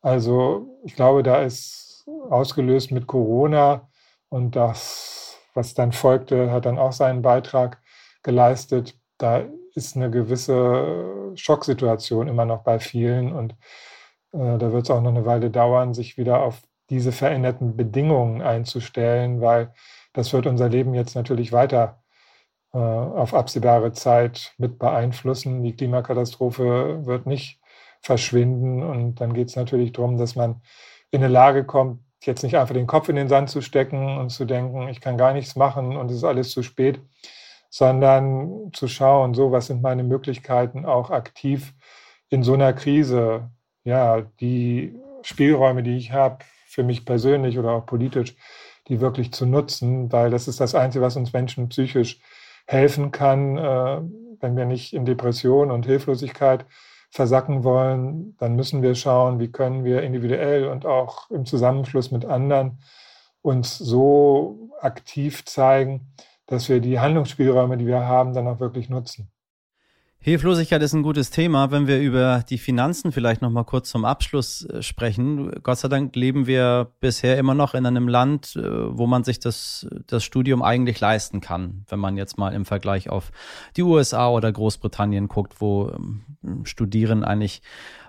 Also 0.00 0.78
ich 0.84 0.94
glaube, 0.94 1.24
da 1.24 1.42
ist 1.42 2.06
ausgelöst 2.30 2.92
mit 2.92 3.08
Corona 3.08 3.88
und 4.28 4.54
das, 4.54 5.23
was 5.54 5.74
dann 5.74 5.92
folgte, 5.92 6.50
hat 6.50 6.66
dann 6.66 6.78
auch 6.78 6.92
seinen 6.92 7.22
Beitrag 7.22 7.80
geleistet. 8.22 8.98
Da 9.18 9.44
ist 9.74 9.96
eine 9.96 10.10
gewisse 10.10 11.32
Schocksituation 11.36 12.28
immer 12.28 12.44
noch 12.44 12.62
bei 12.62 12.78
vielen 12.78 13.32
und 13.32 13.52
äh, 14.32 14.58
da 14.58 14.72
wird 14.72 14.84
es 14.84 14.90
auch 14.90 15.00
noch 15.00 15.10
eine 15.10 15.26
Weile 15.26 15.50
dauern, 15.50 15.94
sich 15.94 16.18
wieder 16.18 16.42
auf 16.42 16.62
diese 16.90 17.12
veränderten 17.12 17.76
Bedingungen 17.76 18.42
einzustellen, 18.42 19.40
weil 19.40 19.72
das 20.12 20.32
wird 20.32 20.46
unser 20.46 20.68
Leben 20.68 20.94
jetzt 20.94 21.14
natürlich 21.14 21.52
weiter 21.52 22.02
äh, 22.72 22.78
auf 22.78 23.34
absehbare 23.34 23.92
Zeit 23.92 24.54
mit 24.58 24.78
beeinflussen. 24.78 25.62
Die 25.62 25.74
Klimakatastrophe 25.76 27.06
wird 27.06 27.26
nicht 27.26 27.60
verschwinden 28.00 28.82
und 28.82 29.20
dann 29.20 29.32
geht 29.32 29.48
es 29.48 29.56
natürlich 29.56 29.92
darum, 29.92 30.18
dass 30.18 30.36
man 30.36 30.60
in 31.10 31.22
eine 31.22 31.32
Lage 31.32 31.64
kommt, 31.64 32.03
jetzt 32.26 32.42
nicht 32.42 32.56
einfach 32.56 32.74
den 32.74 32.86
Kopf 32.86 33.08
in 33.08 33.16
den 33.16 33.28
Sand 33.28 33.50
zu 33.50 33.60
stecken 33.60 34.18
und 34.18 34.30
zu 34.30 34.44
denken, 34.44 34.88
ich 34.88 35.00
kann 35.00 35.16
gar 35.16 35.32
nichts 35.32 35.56
machen 35.56 35.96
und 35.96 36.10
es 36.10 36.18
ist 36.18 36.24
alles 36.24 36.50
zu 36.50 36.62
spät, 36.62 37.00
sondern 37.70 38.70
zu 38.72 38.88
schauen, 38.88 39.34
so 39.34 39.52
was 39.52 39.66
sind 39.66 39.82
meine 39.82 40.04
Möglichkeiten 40.04 40.84
auch 40.84 41.10
aktiv 41.10 41.74
in 42.28 42.42
so 42.42 42.54
einer 42.54 42.72
Krise, 42.72 43.50
ja, 43.84 44.22
die 44.40 44.94
Spielräume, 45.22 45.82
die 45.82 45.96
ich 45.96 46.12
habe, 46.12 46.38
für 46.66 46.82
mich 46.82 47.04
persönlich 47.04 47.58
oder 47.58 47.72
auch 47.72 47.86
politisch, 47.86 48.34
die 48.88 49.00
wirklich 49.00 49.32
zu 49.32 49.46
nutzen, 49.46 50.12
weil 50.12 50.30
das 50.30 50.48
ist 50.48 50.60
das 50.60 50.74
Einzige, 50.74 51.04
was 51.04 51.16
uns 51.16 51.32
Menschen 51.32 51.68
psychisch 51.68 52.20
helfen 52.66 53.12
kann, 53.12 53.56
äh, 53.56 54.00
wenn 54.40 54.56
wir 54.56 54.64
nicht 54.64 54.92
in 54.92 55.04
Depression 55.04 55.70
und 55.70 55.86
Hilflosigkeit 55.86 56.66
versacken 57.14 57.62
wollen, 57.62 58.36
dann 58.38 58.56
müssen 58.56 58.82
wir 58.82 58.96
schauen, 58.96 59.38
wie 59.38 59.46
können 59.46 59.84
wir 59.84 60.02
individuell 60.02 60.66
und 60.66 60.84
auch 60.84 61.30
im 61.30 61.46
Zusammenschluss 61.46 62.10
mit 62.10 62.24
anderen 62.24 62.80
uns 63.40 63.78
so 63.78 64.70
aktiv 64.80 65.44
zeigen, 65.44 66.12
dass 66.46 66.68
wir 66.68 66.80
die 66.80 66.98
Handlungsspielräume, 66.98 67.76
die 67.76 67.86
wir 67.86 68.00
haben, 68.00 68.34
dann 68.34 68.48
auch 68.48 68.58
wirklich 68.58 68.88
nutzen. 68.88 69.30
Hilflosigkeit 70.24 70.80
ist 70.80 70.94
ein 70.94 71.02
gutes 71.02 71.28
Thema. 71.28 71.70
Wenn 71.70 71.86
wir 71.86 72.00
über 72.00 72.42
die 72.48 72.56
Finanzen 72.56 73.12
vielleicht 73.12 73.42
noch 73.42 73.50
mal 73.50 73.64
kurz 73.64 73.90
zum 73.90 74.06
Abschluss 74.06 74.64
äh, 74.64 74.80
sprechen. 74.80 75.50
Gott 75.62 75.76
sei 75.76 75.88
Dank 75.88 76.16
leben 76.16 76.46
wir 76.46 76.90
bisher 76.98 77.36
immer 77.36 77.52
noch 77.52 77.74
in 77.74 77.84
einem 77.84 78.08
Land, 78.08 78.56
äh, 78.56 78.62
wo 78.62 79.06
man 79.06 79.22
sich 79.22 79.38
das, 79.38 79.86
das 80.06 80.24
Studium 80.24 80.62
eigentlich 80.62 80.98
leisten 80.98 81.42
kann. 81.42 81.84
Wenn 81.90 81.98
man 81.98 82.16
jetzt 82.16 82.38
mal 82.38 82.54
im 82.54 82.64
Vergleich 82.64 83.10
auf 83.10 83.32
die 83.76 83.82
USA 83.82 84.30
oder 84.30 84.50
Großbritannien 84.50 85.28
guckt, 85.28 85.60
wo 85.60 85.90
ähm, 85.90 86.64
Studieren 86.64 87.22
eigentlich 87.22 87.60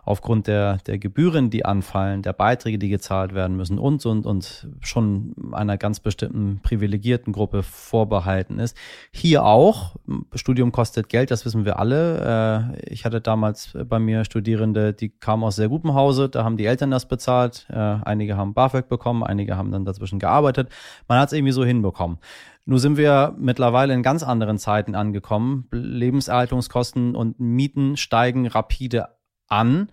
aufgrund 0.06 0.48
der, 0.48 0.78
der 0.86 1.00
Gebühren, 1.00 1.50
die 1.50 1.66
anfallen, 1.66 2.22
der 2.22 2.34
Beiträge, 2.34 2.78
die 2.78 2.90
gezahlt 2.90 3.34
werden 3.34 3.58
müssen 3.58 3.80
und, 3.80 4.06
und, 4.06 4.26
und 4.26 4.68
schon 4.82 5.36
einer 5.52 5.78
ganz 5.78 6.00
bestimmten 6.00 6.60
privilegierten 6.62 7.34
Gruppe 7.34 7.64
vorbehalten 7.64 8.60
ist. 8.60 8.78
Hier 9.12 9.44
auch, 9.46 9.96
Studium 10.36 10.72
kostet 10.72 11.10
Geld, 11.10 11.32
das 11.32 11.46
wissen 11.46 11.66
wir 11.66 11.80
alle. 11.80 12.76
Äh, 12.76 12.94
ich 12.94 13.04
hatte 13.04 13.20
damals 13.20 13.76
bei 13.90 14.00
mir 14.00 14.26
Studierende, 14.26 14.94
die 14.94 15.10
kamen 15.10 15.44
aus 15.44 15.56
sehr 15.56 15.70
gutem 15.70 15.96
Hause, 15.96 16.30
da 16.30 16.44
haben 16.44 16.58
die 16.58 16.66
Eltern 16.66 16.92
das 16.92 17.08
bezahlt, 17.08 17.66
äh, 17.70 17.76
einige 17.76 18.38
haben 18.38 18.54
BAföG 18.54 18.88
bekommen, 18.88 19.24
einige 19.24 19.58
haben 19.58 19.72
dann 19.72 19.86
dazwischen 19.86 20.20
gearbeitet. 20.20 20.70
Man 21.08 21.20
hat 21.20 21.30
es 21.30 21.34
irgendwie 21.34 21.54
so 21.54 21.66
hinbekommen. 21.66 22.20
Nun 22.68 22.80
sind 22.80 22.98
wir 22.98 23.36
mittlerweile 23.38 23.94
in 23.94 24.02
ganz 24.02 24.24
anderen 24.24 24.58
Zeiten 24.58 24.96
angekommen. 24.96 25.68
Lebenserhaltungskosten 25.72 27.16
und 27.16 27.40
Mieten 27.40 27.96
steigen 27.96 28.48
rapide 28.48 29.15
an. 29.48 29.90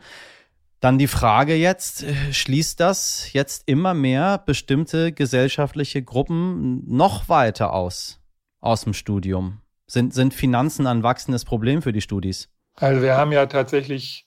Dann 0.80 0.98
die 0.98 1.06
Frage 1.06 1.54
jetzt, 1.54 2.02
äh, 2.02 2.32
schließt 2.32 2.80
das 2.80 3.32
jetzt 3.32 3.68
immer 3.68 3.94
mehr 3.94 4.38
bestimmte 4.38 5.12
gesellschaftliche 5.12 6.02
Gruppen 6.02 6.82
noch 6.86 7.28
weiter 7.28 7.72
aus, 7.72 8.20
aus 8.60 8.82
dem 8.82 8.94
Studium? 8.94 9.60
Sind, 9.86 10.14
sind 10.14 10.34
Finanzen 10.34 10.86
ein 10.86 11.02
wachsendes 11.02 11.44
Problem 11.44 11.82
für 11.82 11.92
die 11.92 12.00
Studis? 12.00 12.48
Also 12.76 13.02
wir 13.02 13.16
haben 13.16 13.32
ja 13.32 13.46
tatsächlich 13.46 14.26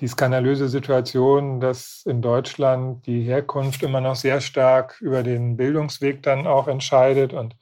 die 0.00 0.08
skandalöse 0.08 0.68
Situation, 0.68 1.60
dass 1.60 2.02
in 2.06 2.22
Deutschland 2.22 3.06
die 3.06 3.22
Herkunft 3.22 3.82
immer 3.82 4.00
noch 4.00 4.16
sehr 4.16 4.40
stark 4.40 4.98
über 5.00 5.22
den 5.22 5.56
Bildungsweg 5.56 6.22
dann 6.22 6.46
auch 6.46 6.68
entscheidet 6.68 7.32
und 7.32 7.56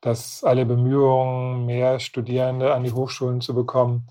dass 0.00 0.44
alle 0.44 0.64
Bemühungen, 0.64 1.66
mehr 1.66 2.00
Studierende 2.00 2.72
an 2.72 2.84
die 2.84 2.92
Hochschulen 2.92 3.40
zu 3.40 3.54
bekommen, 3.54 4.08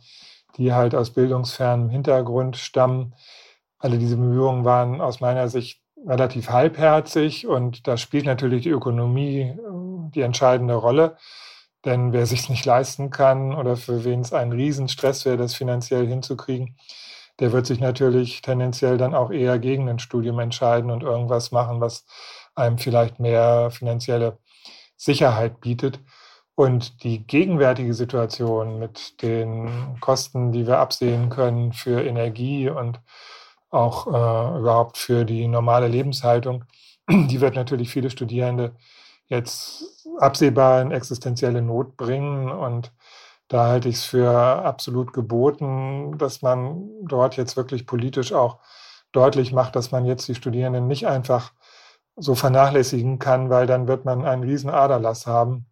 die 0.58 0.74
halt 0.74 0.96
aus 0.96 1.12
bildungsfernem 1.12 1.90
Hintergrund 1.90 2.58
stammen. 2.58 3.14
Alle 3.80 3.98
diese 3.98 4.18
Bemühungen 4.18 4.66
waren 4.66 5.02
aus 5.02 5.20
meiner 5.22 5.48
Sicht 5.50 5.82
relativ 6.06 6.50
halbherzig 6.50 7.48
und 7.48 7.88
da 7.88 7.98
spielt 7.98 8.26
natürlich 8.26 8.64
die 8.64 8.70
Ökonomie 8.70 9.42
äh, 9.42 9.56
die 10.14 10.22
entscheidende 10.22 10.76
Rolle. 10.76 11.18
Denn 11.86 12.12
wer 12.12 12.26
sich 12.26 12.50
nicht 12.50 12.66
leisten 12.66 13.12
kann 13.12 13.54
oder 13.56 13.78
für 13.78 14.04
wen 14.04 14.22
es 14.22 14.34
ein 14.34 14.52
Riesenstress 14.52 15.26
wäre, 15.26 15.38
das 15.38 15.54
finanziell 15.56 16.08
hinzukriegen, 16.08 16.76
der 17.40 17.52
wird 17.52 17.68
sich 17.68 17.80
natürlich 17.80 18.42
tendenziell 18.42 18.98
dann 18.98 19.14
auch 19.14 19.32
eher 19.32 19.60
gegen 19.60 19.88
ein 19.90 20.00
Studium 20.00 20.40
entscheiden 20.40 20.92
und 20.92 21.04
irgendwas 21.04 21.52
machen, 21.52 21.80
was 21.80 22.06
einem 22.56 22.78
vielleicht 22.78 23.20
mehr 23.20 23.70
finanzielle 23.72 24.40
Sicherheit 24.98 25.62
bietet. 25.62 26.00
Und 26.58 27.04
die 27.04 27.20
gegenwärtige 27.28 27.94
Situation 27.94 28.80
mit 28.80 29.22
den 29.22 29.96
Kosten, 30.00 30.52
die 30.52 30.66
wir 30.66 30.80
absehen 30.80 31.30
können 31.30 31.72
für 31.72 32.04
Energie 32.04 32.68
und 32.68 33.00
auch 33.70 34.08
äh, 34.08 34.60
überhaupt 34.60 34.98
für 34.98 35.24
die 35.24 35.48
normale 35.48 35.88
Lebenshaltung, 35.88 36.66
die 37.10 37.42
wird 37.42 37.54
natürlich 37.54 37.92
viele 37.92 38.10
Studierende 38.10 38.76
jetzt 39.28 39.84
absehbar 40.18 40.82
in 40.82 40.90
existenzielle 40.90 41.62
Not 41.62 41.96
bringen. 41.96 42.50
Und 42.50 42.92
da 43.50 43.68
halte 43.68 43.90
ich 43.90 43.98
es 43.98 44.06
für 44.06 44.32
absolut 44.32 45.14
geboten, 45.14 46.18
dass 46.18 46.42
man 46.42 46.90
dort 47.04 47.38
jetzt 47.38 47.56
wirklich 47.56 47.86
politisch 47.86 48.34
auch 48.34 48.58
deutlich 49.12 49.54
macht, 49.54 49.76
dass 49.76 49.92
man 49.92 50.06
jetzt 50.06 50.28
die 50.28 50.34
Studierenden 50.34 50.88
nicht 50.88 51.06
einfach 51.06 51.54
so 52.16 52.34
vernachlässigen 52.34 53.20
kann, 53.20 53.52
weil 53.52 53.68
dann 53.68 53.88
wird 53.88 54.06
man 54.06 54.26
einen 54.26 54.42
riesen 54.42 54.72
Aderlass 54.72 55.28
haben 55.28 55.68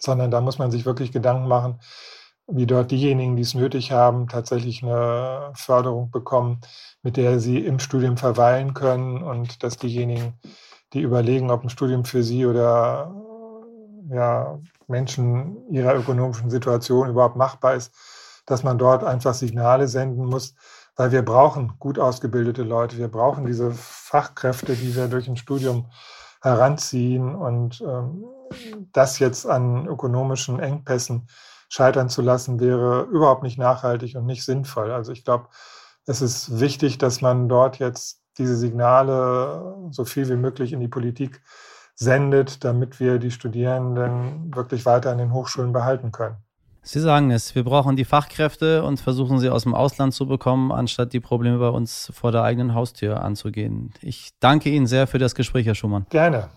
sondern 0.00 0.30
da 0.30 0.40
muss 0.40 0.58
man 0.58 0.70
sich 0.70 0.86
wirklich 0.86 1.12
Gedanken 1.12 1.48
machen, 1.48 1.80
wie 2.46 2.66
dort 2.66 2.90
diejenigen, 2.90 3.36
die 3.36 3.42
es 3.42 3.54
nötig 3.54 3.92
haben, 3.92 4.28
tatsächlich 4.28 4.82
eine 4.82 5.52
Förderung 5.54 6.10
bekommen, 6.10 6.60
mit 7.02 7.16
der 7.16 7.38
sie 7.40 7.58
im 7.58 7.78
Studium 7.78 8.16
verweilen 8.16 8.74
können 8.74 9.22
und 9.22 9.62
dass 9.62 9.76
diejenigen, 9.76 10.38
die 10.92 11.00
überlegen, 11.00 11.50
ob 11.50 11.62
ein 11.62 11.70
Studium 11.70 12.04
für 12.04 12.22
sie 12.22 12.46
oder 12.46 13.14
ja, 14.10 14.58
Menschen 14.88 15.68
ihrer 15.70 15.94
ökonomischen 15.94 16.50
Situation 16.50 17.08
überhaupt 17.08 17.36
machbar 17.36 17.74
ist, 17.74 17.94
dass 18.46 18.64
man 18.64 18.78
dort 18.78 19.04
einfach 19.04 19.34
Signale 19.34 19.86
senden 19.86 20.24
muss, 20.26 20.54
weil 20.96 21.12
wir 21.12 21.22
brauchen 21.22 21.74
gut 21.78 21.98
ausgebildete 21.98 22.62
Leute, 22.64 22.98
wir 22.98 23.08
brauchen 23.08 23.46
diese 23.46 23.70
Fachkräfte, 23.70 24.74
die 24.74 24.96
wir 24.96 25.06
durch 25.06 25.28
ein 25.28 25.36
Studium 25.36 25.86
heranziehen 26.42 27.34
und 27.34 27.80
ähm, 27.82 28.24
das 28.92 29.18
jetzt 29.18 29.46
an 29.46 29.86
ökonomischen 29.86 30.60
Engpässen 30.60 31.28
scheitern 31.68 32.08
zu 32.08 32.22
lassen, 32.22 32.60
wäre 32.60 33.02
überhaupt 33.02 33.42
nicht 33.42 33.58
nachhaltig 33.58 34.16
und 34.16 34.26
nicht 34.26 34.44
sinnvoll. 34.44 34.90
Also 34.90 35.12
ich 35.12 35.24
glaube, 35.24 35.48
es 36.06 36.20
ist 36.20 36.58
wichtig, 36.58 36.98
dass 36.98 37.20
man 37.20 37.48
dort 37.48 37.78
jetzt 37.78 38.20
diese 38.38 38.56
Signale 38.56 39.76
so 39.90 40.04
viel 40.04 40.28
wie 40.28 40.36
möglich 40.36 40.72
in 40.72 40.80
die 40.80 40.88
Politik 40.88 41.42
sendet, 41.94 42.64
damit 42.64 42.98
wir 42.98 43.18
die 43.18 43.30
Studierenden 43.30 44.54
wirklich 44.54 44.86
weiter 44.86 45.10
an 45.10 45.18
den 45.18 45.32
Hochschulen 45.32 45.72
behalten 45.72 46.12
können. 46.12 46.36
Sie 46.82 46.98
sagen 46.98 47.30
es, 47.30 47.54
wir 47.54 47.62
brauchen 47.62 47.94
die 47.94 48.06
Fachkräfte 48.06 48.82
und 48.82 48.98
versuchen 48.98 49.38
sie 49.38 49.50
aus 49.50 49.64
dem 49.64 49.74
Ausland 49.74 50.14
zu 50.14 50.26
bekommen, 50.26 50.72
anstatt 50.72 51.12
die 51.12 51.20
Probleme 51.20 51.58
bei 51.58 51.68
uns 51.68 52.10
vor 52.14 52.32
der 52.32 52.42
eigenen 52.42 52.74
Haustür 52.74 53.22
anzugehen. 53.22 53.92
Ich 54.00 54.30
danke 54.40 54.70
Ihnen 54.70 54.86
sehr 54.86 55.06
für 55.06 55.18
das 55.18 55.34
Gespräch, 55.34 55.66
Herr 55.66 55.74
Schumann. 55.74 56.06
Gerne. 56.08 56.48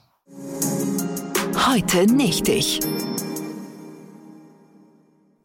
Heute 1.65 2.13
nicht 2.13 2.49
ich. 2.49 2.82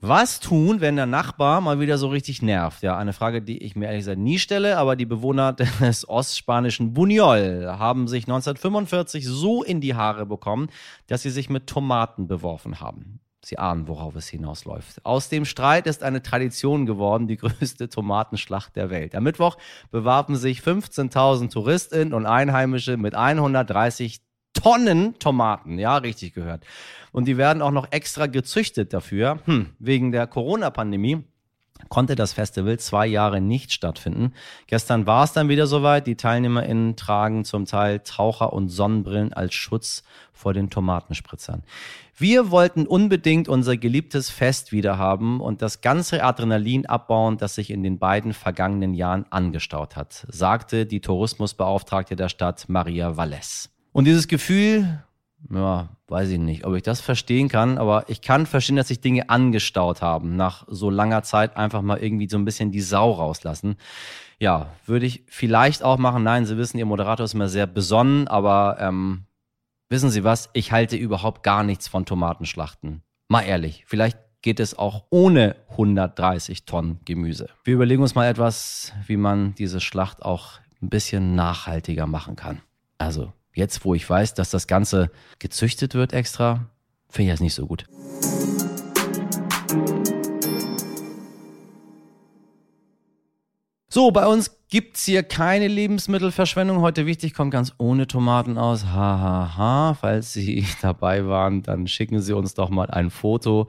Was 0.01 0.41
tun, 0.41 0.81
wenn 0.81 0.97
der 0.97 1.07
Nachbar 1.07 1.61
mal 1.61 1.79
wieder 1.79 1.97
so 1.97 2.09
richtig 2.09 2.43
nervt? 2.43 2.83
Ja, 2.83 2.99
eine 2.99 3.13
Frage, 3.13 3.41
die 3.41 3.59
ich 3.59 3.77
mir 3.77 3.87
ehrlich 3.87 4.01
gesagt 4.01 4.19
nie 4.19 4.41
stelle, 4.41 4.79
aber 4.79 4.97
die 4.97 5.07
Bewohner 5.07 5.53
des 5.81 6.09
ostspanischen 6.09 6.93
Buñol 6.93 7.79
haben 7.79 8.09
sich 8.09 8.25
1945 8.25 9.27
so 9.27 9.63
in 9.63 9.81
die 9.81 9.95
Haare 9.95 10.27
bekommen, 10.27 10.71
dass 11.07 11.23
sie 11.23 11.31
sich 11.31 11.51
mit 11.51 11.69
Tomaten 11.69 12.27
beworfen 12.27 12.81
haben. 12.81 13.21
Sie 13.45 13.57
ahnen, 13.57 13.87
worauf 13.87 14.17
es 14.17 14.27
hinausläuft. 14.27 15.07
Aus 15.07 15.29
dem 15.29 15.45
Streit 15.45 15.87
ist 15.87 16.03
eine 16.03 16.21
Tradition 16.21 16.85
geworden, 16.85 17.29
die 17.29 17.37
größte 17.37 17.89
Tomatenschlacht 17.89 18.75
der 18.75 18.91
Welt. 18.91 19.15
Am 19.15 19.23
Mittwoch 19.23 19.57
bewarben 19.93 20.35
sich 20.35 20.61
15.000 20.63 21.51
Touristinnen 21.53 22.13
und 22.13 22.27
Einheimische 22.27 22.97
mit 22.97 23.15
130 23.15 24.21
Tonnen 24.63 25.19
Tomaten. 25.19 25.79
Ja, 25.79 25.97
richtig 25.97 26.35
gehört. 26.35 26.65
Und 27.13 27.27
die 27.27 27.37
werden 27.37 27.63
auch 27.63 27.71
noch 27.71 27.91
extra 27.91 28.27
gezüchtet 28.27 28.93
dafür. 28.93 29.39
Hm, 29.45 29.71
wegen 29.79 30.13
der 30.13 30.27
Corona-Pandemie 30.27 31.25
konnte 31.89 32.17
das 32.17 32.33
Festival 32.33 32.79
zwei 32.79 33.07
Jahre 33.07 33.41
nicht 33.41 33.73
stattfinden. 33.73 34.33
Gestern 34.67 35.07
war 35.07 35.25
es 35.25 35.33
dann 35.33 35.49
wieder 35.49 35.67
soweit. 35.67 36.07
Die 36.07 36.17
TeilnehmerInnen 36.17 36.97
tragen 36.97 37.45
zum 37.45 37.67
Teil 37.67 38.01
Taucher- 38.01 38.53
und 38.53 38.69
Sonnenbrillen 38.69 39.33
als 39.33 39.55
Schutz 39.55 40.03
vor 40.33 40.53
den 40.53 40.71
Tomatenspritzern. 40.71 41.63
Wir 42.17 42.51
wollten 42.51 42.87
unbedingt 42.87 43.49
unser 43.49 43.77
geliebtes 43.77 44.29
Fest 44.29 44.73
wieder 44.73 44.99
haben 44.99 45.41
und 45.41 45.63
das 45.63 45.81
ganze 45.81 46.25
Adrenalin 46.25 46.85
abbauen, 46.87 47.39
das 47.39 47.55
sich 47.55 47.71
in 47.71 47.83
den 47.83 47.99
beiden 47.99 48.33
vergangenen 48.33 48.93
Jahren 48.95 49.25
angestaut 49.31 49.95
hat, 49.95 50.27
sagte 50.29 50.85
die 50.85 51.01
Tourismusbeauftragte 51.01 52.17
der 52.17 52.29
Stadt 52.29 52.69
Maria 52.69 53.17
Valles. 53.17 53.71
Und 53.93 54.05
dieses 54.05 54.29
Gefühl 54.29 55.03
ja, 55.51 55.89
weiß 56.09 56.31
ich 56.31 56.39
nicht, 56.39 56.65
ob 56.65 56.75
ich 56.75 56.83
das 56.83 57.01
verstehen 57.01 57.49
kann, 57.49 57.79
aber 57.79 58.05
ich 58.09 58.23
kann 58.23 58.47
verstehen, 58.47 58.77
dass 58.77 58.89
sich 58.89 59.01
Dinge 59.01 59.29
angestaut 59.31 60.03
haben, 60.03 60.37
nach 60.37 60.65
so 60.69 60.91
langer 60.91 61.23
Zeit 61.23 61.57
einfach 61.57 61.83
mal 61.83 61.99
irgendwie 61.99 62.29
so 62.29 62.37
ein 62.37 62.45
bisschen 62.45 62.71
die 62.71 62.81
Sau 62.81 63.13
rauslassen. 63.13 63.77
Ja, 64.39 64.69
würde 64.87 65.07
ich 65.07 65.25
vielleicht 65.27 65.83
auch 65.83 65.99
machen. 65.99 66.23
Nein, 66.23 66.47
Sie 66.47 66.57
wissen, 66.57 66.79
Ihr 66.79 66.87
Moderator 66.87 67.25
ist 67.25 67.35
immer 67.35 67.49
sehr 67.49 67.67
besonnen, 67.67 68.29
aber 68.29 68.77
ähm, 68.81 69.25
wissen 69.89 70.11
Sie 70.11 70.25
was? 70.25 70.51
Ich 70.53 70.73
halte 70.73 70.97
überhaupt 70.97 71.43
gar 71.43 71.65
nichts 71.65 71.89
von 71.89 72.05
Tomatenschlachten. 72.05 73.03
Mal 73.29 73.43
ehrlich, 73.43 73.85
vielleicht 73.87 74.19
geht 74.43 74.61
es 74.61 74.79
auch 74.79 75.05
ohne 75.11 75.57
130 75.71 76.65
Tonnen 76.65 77.01
Gemüse. 77.05 77.49
Wir 77.65 77.75
überlegen 77.75 78.03
uns 78.03 78.15
mal 78.15 78.29
etwas, 78.29 78.93
wie 79.07 79.17
man 79.17 79.55
diese 79.57 79.81
Schlacht 79.81 80.23
auch 80.23 80.61
ein 80.81 80.89
bisschen 80.89 81.35
nachhaltiger 81.35 82.07
machen 82.07 82.37
kann. 82.37 82.61
Also 82.99 83.33
jetzt, 83.59 83.85
wo 83.85 83.95
ich 83.95 84.09
weiß, 84.09 84.35
dass 84.35 84.51
das 84.51 84.67
Ganze 84.67 85.11
gezüchtet 85.39 85.95
wird 85.95 86.13
extra, 86.15 86.71
finde 87.11 87.31
ich 87.31 87.35
das 87.35 87.41
nicht 87.41 87.55
so 87.55 87.67
gut. 87.67 87.85
So, 93.91 94.11
bei 94.11 94.27
uns 94.27 94.55
gibt's 94.69 95.07
hier 95.07 95.23
keine 95.23 95.67
Lebensmittelverschwendung. 95.67 96.83
Heute 96.83 97.07
wichtig, 97.07 97.33
kommt 97.33 97.53
ganz 97.53 97.73
ohne 97.79 98.07
Tomaten 98.07 98.59
aus. 98.59 98.85
Hahaha. 98.85 99.57
Ha, 99.57 99.57
ha. 99.57 99.95
Falls 99.95 100.35
Sie 100.35 100.67
dabei 100.83 101.27
waren, 101.27 101.63
dann 101.63 101.87
schicken 101.87 102.21
Sie 102.21 102.35
uns 102.35 102.53
doch 102.53 102.69
mal 102.69 102.91
ein 102.91 103.09
Foto 103.09 103.67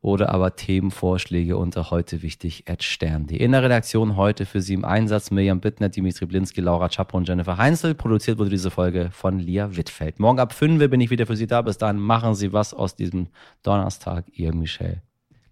oder 0.00 0.30
aber 0.30 0.56
Themenvorschläge 0.56 1.56
unter 1.56 1.92
heute 1.92 2.22
wichtig 2.22 2.64
stern.de. 2.80 3.38
In 3.38 3.52
der 3.52 3.62
Redaktion 3.62 4.16
heute 4.16 4.44
für 4.44 4.60
Sie 4.60 4.74
im 4.74 4.84
Einsatz 4.84 5.30
Mirjam 5.30 5.60
Bittner, 5.60 5.88
Dimitri 5.88 6.26
Blinski, 6.26 6.60
Laura 6.60 6.88
Czapro 6.88 7.18
und 7.18 7.28
Jennifer 7.28 7.56
Heinzel. 7.56 7.94
Produziert 7.94 8.38
wurde 8.38 8.50
diese 8.50 8.72
Folge 8.72 9.10
von 9.12 9.38
Lia 9.38 9.76
Wittfeld. 9.76 10.18
Morgen 10.18 10.40
ab 10.40 10.52
5 10.52 10.90
bin 10.90 11.00
ich 11.00 11.10
wieder 11.10 11.26
für 11.26 11.36
Sie 11.36 11.46
da. 11.46 11.62
Bis 11.62 11.78
dahin 11.78 11.98
machen 12.00 12.34
Sie 12.34 12.52
was 12.52 12.74
aus 12.74 12.96
diesem 12.96 13.28
Donnerstag. 13.62 14.24
Ihr 14.32 14.52
Michel. 14.52 15.00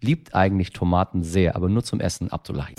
Liebt 0.01 0.35
eigentlich 0.35 0.73
Tomaten 0.73 1.23
sehr, 1.23 1.55
aber 1.55 1.69
nur 1.69 1.85
zum 1.85 2.01
Essen. 2.01 2.33
Abdullahi. 2.33 2.75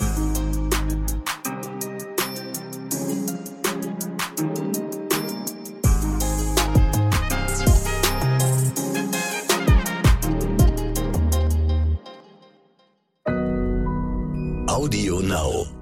Audio 14.80 15.20
Now. 15.20 15.79